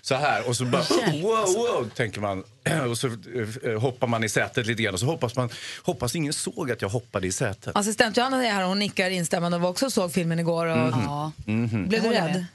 [0.09, 0.81] Så här och så bara
[1.11, 2.43] wow, wow, tänker man.
[2.89, 5.49] Och så eh, hoppar man i sätet lite grann och så hoppas man,
[5.83, 7.75] hoppas ingen såg att jag hoppade i sätet.
[7.75, 10.65] Assistent Johanna är här och hon nickar instämmande och var också såg filmen igår.
[10.65, 10.77] Och...
[10.77, 11.03] Mhm.
[11.05, 11.31] Ja.
[11.45, 11.87] Mhm.
[11.87, 12.45] Blev du rädd?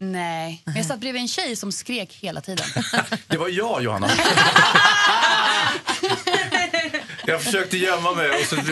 [0.00, 2.66] Nej, men jag satt bredvid en tjej som skrek hela tiden.
[3.28, 4.10] Det var jag, Johanna.
[7.28, 8.62] Jag försökte gömma mig och så, eh,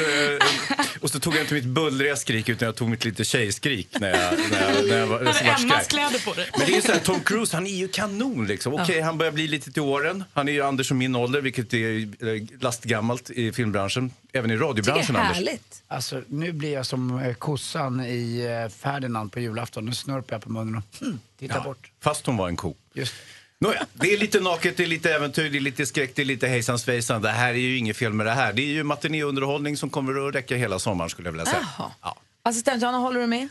[1.01, 4.09] och så tog jag inte mitt bullriga skrik utan jag tog mitt lite tjejskrik när
[4.09, 6.51] jag, när jag, när jag var, var Emmas kläder på dig.
[6.59, 8.75] Men det är ju så här, Tom Cruise han är ju kanon liksom.
[8.75, 10.25] Okej, han börjar bli lite till åren.
[10.33, 14.11] Han är ju Anders och min ålder, vilket är eh, lastgammalt i filmbranschen.
[14.33, 15.49] Även i radiobranschen, Anders.
[15.89, 19.85] Alltså, nu blir jag som eh, kossan i Ferdinand på julafton.
[19.85, 21.91] Nu snörper jag på munnen och hmm, tittar Ja, bort.
[22.01, 22.75] Fast hon var en ko.
[22.95, 23.15] Just.
[23.61, 26.27] Nåja, det är lite naket, det är lite äventyr, det är lite skräck, det är
[26.27, 27.23] lite hejsan svejsan.
[27.23, 28.53] Det här är ju inget fel med det här.
[28.53, 31.69] Det är ju matinéunderhållning som kommer att räcka hela sommaren skulle jag vilja säga.
[31.79, 32.15] Jaha.
[32.43, 33.49] Assistent Johanna, håller du med?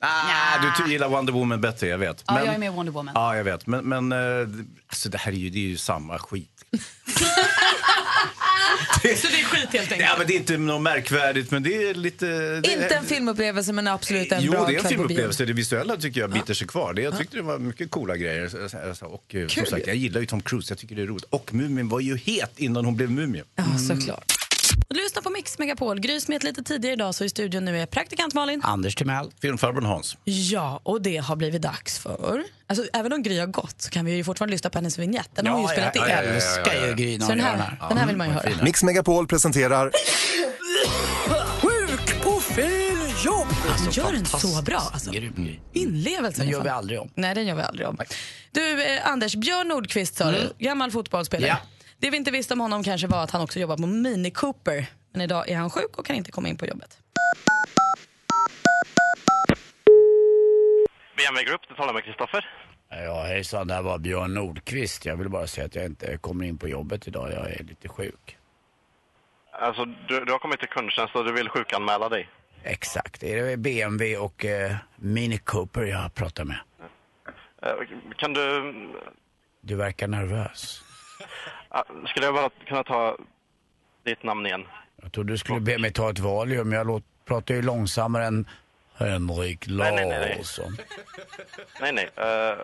[0.00, 2.24] Ah, du ty- gillar Wonder Woman bättre, jag vet.
[2.26, 3.12] Ja, jag är med Wonder Woman.
[3.14, 3.66] Ja, jag vet.
[3.66, 4.48] Men, men eh,
[4.86, 6.64] alltså, det här är ju, det är ju samma skit.
[9.02, 10.00] Så det är skit helt enkelt.
[10.10, 12.26] Ja, men det är inte något märkvärdigt, men det är lite...
[12.60, 15.44] Det Inte en filmupplevelse men absolut en Jo, bra det är en filmupplevelse.
[15.44, 16.92] Det visuella tycker jag biter sig kvar.
[16.94, 18.54] Det, jag tyckte det var mycket coola grejer.
[19.02, 19.66] Och eh, som Kul.
[19.66, 20.72] sagt, jag gillar ju Tom Cruise.
[20.72, 21.24] Jag tycker det är roligt.
[21.30, 23.44] Och Mumin var ju het innan hon blev Mumie.
[23.56, 24.37] Ja, såklart.
[25.18, 26.00] Lyssnar på Mix Megapol.
[26.00, 28.60] Gry smet lite tidigare idag så i studion nu är praktikant Malin.
[28.64, 29.30] Anders Timell.
[29.40, 30.16] Filmfarbrorn Hans.
[30.24, 32.44] Ja, och det har blivit dags för...
[32.66, 35.30] Alltså, även om Gry har gått så kan vi ju fortfarande lyssna på hennes vignett.
[35.34, 36.02] Den har hon ju spelat in.
[36.08, 37.88] jag älskar ju Gry när Så den här, den här.
[37.88, 38.50] den här vill man ju höra.
[38.62, 39.92] Mix Megapol presenterar
[41.60, 43.48] Sjuk på fel jobb!
[43.68, 44.82] Han gör den så bra.
[44.92, 45.10] Alltså.
[45.10, 45.58] Grym Gry.
[45.82, 46.42] Inlevelse.
[46.42, 47.10] Den gör vi aldrig om.
[47.14, 47.98] Nej, den gör vi aldrig om.
[48.52, 51.48] Du, eh, Anders, Björn Nordqvist sa du, gammal fotbollsspelare.
[51.48, 51.56] Ja.
[52.00, 54.86] Det vi inte visste om honom kanske var att han också jobbar på Mini Cooper.
[55.12, 56.98] Men idag är han sjuk och kan inte komma in på jobbet.
[61.16, 62.48] BMW Group, du talar med Kristoffer.
[62.90, 65.06] Ja, hejsan, det här var Björn Nordqvist.
[65.06, 67.32] Jag vill bara säga att jag inte kommer in på jobbet idag.
[67.32, 68.36] Jag är lite sjuk.
[69.52, 72.28] Alltså, du, du har kommit till kundtjänst och du vill sjukanmäla dig.
[72.62, 73.20] Exakt.
[73.20, 76.58] Det är BMW och eh, Mini Cooper jag pratar med.
[77.62, 77.72] Eh,
[78.16, 78.72] Kan du...
[79.60, 80.82] Du verkar nervös.
[82.08, 83.16] Skulle jag bara kunna ta
[84.04, 84.64] ditt namn igen?
[85.02, 86.72] Jag trodde du skulle be mig ta ett Valium.
[86.72, 88.48] Jag låt, pratar ju långsammare än
[88.94, 90.34] Henrik Nej, nej, nej, nej.
[90.36, 90.76] Larsson.
[91.80, 92.08] Nej, nej.
[92.16, 92.56] eh,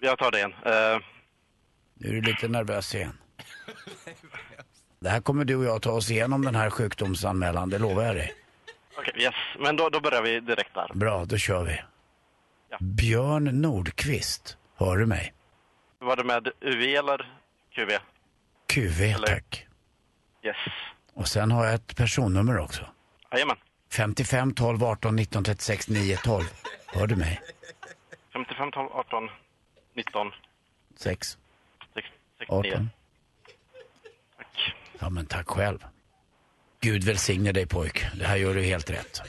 [0.00, 0.54] jag tar det igen.
[0.64, 0.98] Eh,
[1.94, 3.18] Nu är du lite nervös igen.
[5.00, 8.16] Det här kommer du och jag ta oss igenom den här sjukdomsanmälan, det lovar jag
[8.16, 8.34] dig.
[8.98, 9.34] Okej, yes.
[9.58, 10.90] Men då, då börjar vi direkt där.
[10.94, 11.80] Bra, då kör vi.
[12.80, 15.32] Björn Nordqvist, hör du mig?
[15.98, 17.37] Var det med UV eller
[17.78, 17.90] QV?
[18.66, 19.66] QV, tack.
[20.42, 20.56] Yes.
[21.14, 22.86] Och sen har jag ett personnummer också.
[23.32, 23.56] Jajamän.
[23.92, 26.44] 55 12 18 19 36 9 12.
[26.86, 27.40] Hör du mig?
[28.32, 29.28] 55, 12, 18,
[29.94, 30.32] 19,
[30.96, 31.38] 6,
[31.94, 32.06] 6,
[32.38, 32.72] 69.
[32.72, 32.90] 18.
[34.98, 35.84] Ja, men tack själv.
[36.80, 38.06] Gud välsigne dig pojk.
[38.18, 39.22] Det här gör du helt rätt.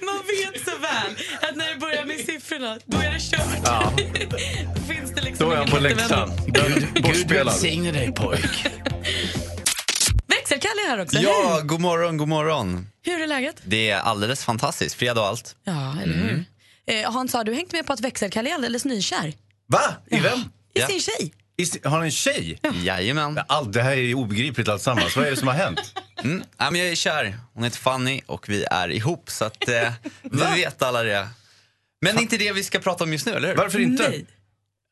[0.00, 1.16] Man vet så väl
[1.50, 3.60] att när det börjar med siffrorna, då är det kört.
[3.64, 3.92] Ja.
[4.76, 6.30] då finns det liksom Då är han på läxan.
[6.94, 8.66] Gud välsigne dig pojk.
[10.26, 11.18] Växelkalle är här också.
[11.18, 12.86] Ja, god morgon, god morgon.
[13.04, 13.56] Hur är läget?
[13.64, 14.94] Det är alldeles fantastiskt.
[14.94, 15.56] Fredag och allt.
[15.64, 16.44] Ja, eller hur?
[16.86, 19.32] Eh, Hans, har du hängt med på att växelkalle är alldeles nykär?
[19.66, 19.80] Va?
[20.10, 20.38] I vem?
[20.74, 21.32] I sin tjej?
[21.56, 22.60] I Har han en tjej?
[22.84, 23.40] Jajamän.
[23.48, 25.16] Allt det här är obegripligt alltsammans.
[25.16, 25.94] Vad är det som har hänt?
[26.24, 26.42] Mm.
[26.58, 27.38] Ja, men jag är kär.
[27.54, 29.30] Hon heter Fanny och vi är ihop.
[29.30, 29.92] Så att, eh,
[30.22, 31.28] vi vet alla det.
[32.00, 33.56] Men det är inte det vi ska prata om just nu, eller hur?
[33.56, 34.08] Varför inte?
[34.08, 34.26] Nej.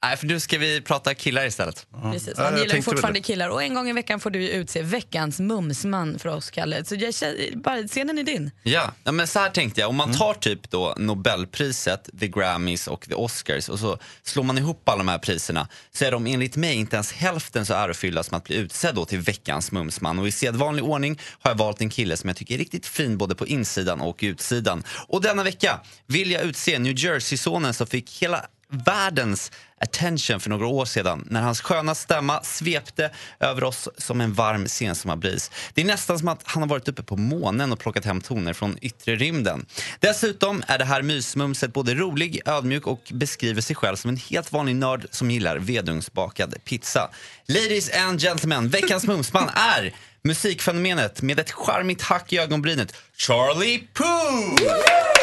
[0.05, 1.87] Nej, för nu ska vi prata killar istället.
[2.13, 4.83] Precis, han gillar ju fortfarande killar och en gång i veckan får du ju utse
[4.83, 6.85] veckans mumsman för oss, Kalle.
[6.85, 8.51] Så jag, känner- bara, scenen är din.
[8.63, 9.91] Ja, ja men så här tänkte jag.
[9.91, 14.59] Om man tar typ då Nobelpriset, the Grammys och the Oscars och så slår man
[14.59, 18.23] ihop alla de här priserna så är de enligt mig inte ens hälften så ärofyllda
[18.23, 20.19] som att bli utsedd då till veckans mumsman.
[20.19, 23.19] Och i sedvanlig ordning har jag valt en kille som jag tycker är riktigt fin
[23.19, 24.85] både på insidan och utsidan.
[25.09, 30.67] Och denna vecka vill jag utse New Jersey-sonen som fick hela världens attention för några
[30.67, 33.11] år sedan när hans sköna stämma svepte
[33.41, 35.51] över oss som en varm sensomarbris.
[35.75, 38.53] Det är nästan som att han har varit uppe på månen och plockat hem toner
[38.53, 39.67] från yttre rymden.
[40.01, 44.53] Dessutom är det här mysmumset både rolig, ödmjuk och beskriver sig själv som en helt
[44.53, 47.11] vanlig nörd som gillar vedugnsbakad pizza.
[47.47, 55.16] Ladies and gentlemen, veckans mumsman är musikfenomenet med ett charmigt hack i ögonbrynet, Charlie Puth!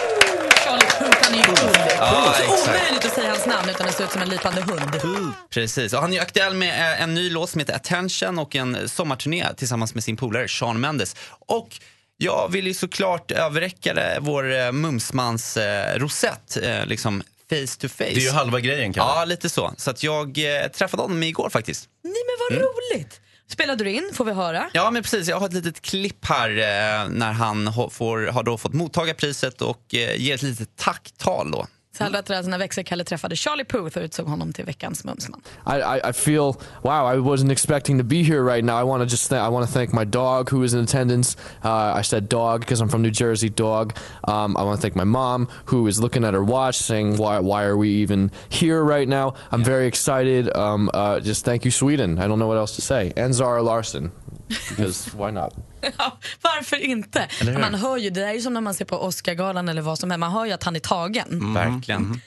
[0.64, 1.78] Charlie Puth, han är ju guld.
[1.98, 5.34] Ja, så omöjligt att säga hans namn utan att se ut som en lipande hund.
[5.50, 8.56] Precis, och han är ju aktuell med eh, en ny låt som heter Attention och
[8.56, 11.16] en sommarturné tillsammans med sin polare Sean Mendes.
[11.48, 11.70] Och
[12.18, 17.88] jag vill ju såklart överräcka det, vår eh, Mumsmans eh, rosett, eh, liksom face to
[17.90, 18.04] face.
[18.04, 19.12] Det är ju halva grejen, Kalle.
[19.16, 19.74] Ja, lite så.
[19.78, 21.90] Så att jag eh, träffade honom igår faktiskt.
[22.04, 23.20] Nej men vad roligt!
[23.54, 24.70] Spelade du in, får vi höra?
[24.74, 25.28] Ja, men precis.
[25.28, 29.62] Jag har ett litet klipp här eh, när han får, har då fått mottaga priset
[29.62, 31.68] och eh, ger ett litet tacktal då.
[31.98, 35.04] Så här lät det alltså när växelkalle träffade Charlie Puth och utsåg honom till veckans
[35.04, 35.42] mumsman.
[35.68, 38.82] I, I, I feel wow I wasn't expecting to be here right now.
[38.82, 41.38] I want to just th- I want to thank my dog who is in attendance.
[41.66, 43.94] Uh, I said dog because I'm from New Jersey dog.
[44.28, 47.40] Um, I want to thank my mom who is looking at her watch saying why
[47.40, 49.34] why are we even here right now?
[49.52, 50.50] I'm very excited.
[50.58, 52.18] Um, uh, just thank you Sweden.
[52.20, 53.14] I don't know what else to say.
[53.16, 54.12] And Zara Larson
[54.48, 55.54] because why not
[55.98, 57.28] Ja, varför inte?
[57.60, 60.00] Man hör ju, det där är ju som när man ser på Oscargalan eller vad
[60.00, 61.54] som helst, man hör ju att han är tagen.
[61.54, 62.22] Verkligen.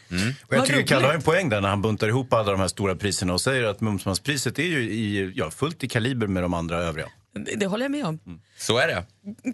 [0.46, 0.82] Och jag Vad tycker.
[0.82, 3.40] Kalle har en poäng där när han buntar ihop alla de här stora priserna och
[3.40, 7.08] säger att Mumsmanspriset är ju i, ja, fullt i kaliber med de andra övriga.
[7.56, 8.18] Det, håller jag med om.
[8.58, 9.04] Så är det.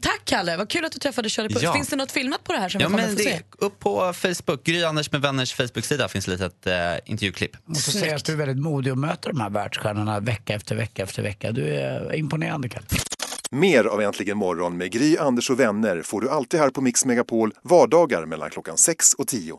[0.00, 1.64] Tack Kalle, vad kul att du träffade Charlie Puth.
[1.64, 1.72] Ja.
[1.74, 3.40] Finns det något filmat på det här som Ja, vi kommer men få det, se?
[3.58, 6.72] upp på Facebook, Gry Anders med vänners Facebook-sida finns ett litet eh,
[7.04, 7.50] intervjuklipp.
[7.66, 10.76] Jag måste säga att du är väldigt modig och möter de här världsstjärnorna vecka efter
[10.76, 11.52] vecka efter vecka.
[11.52, 12.86] Du är imponerande Kalle.
[13.50, 17.04] Mer av Äntligen morgon med Gry, Anders och vänner får du alltid här på Mix
[17.04, 19.58] Megapol vardagar mellan klockan 6 och 10.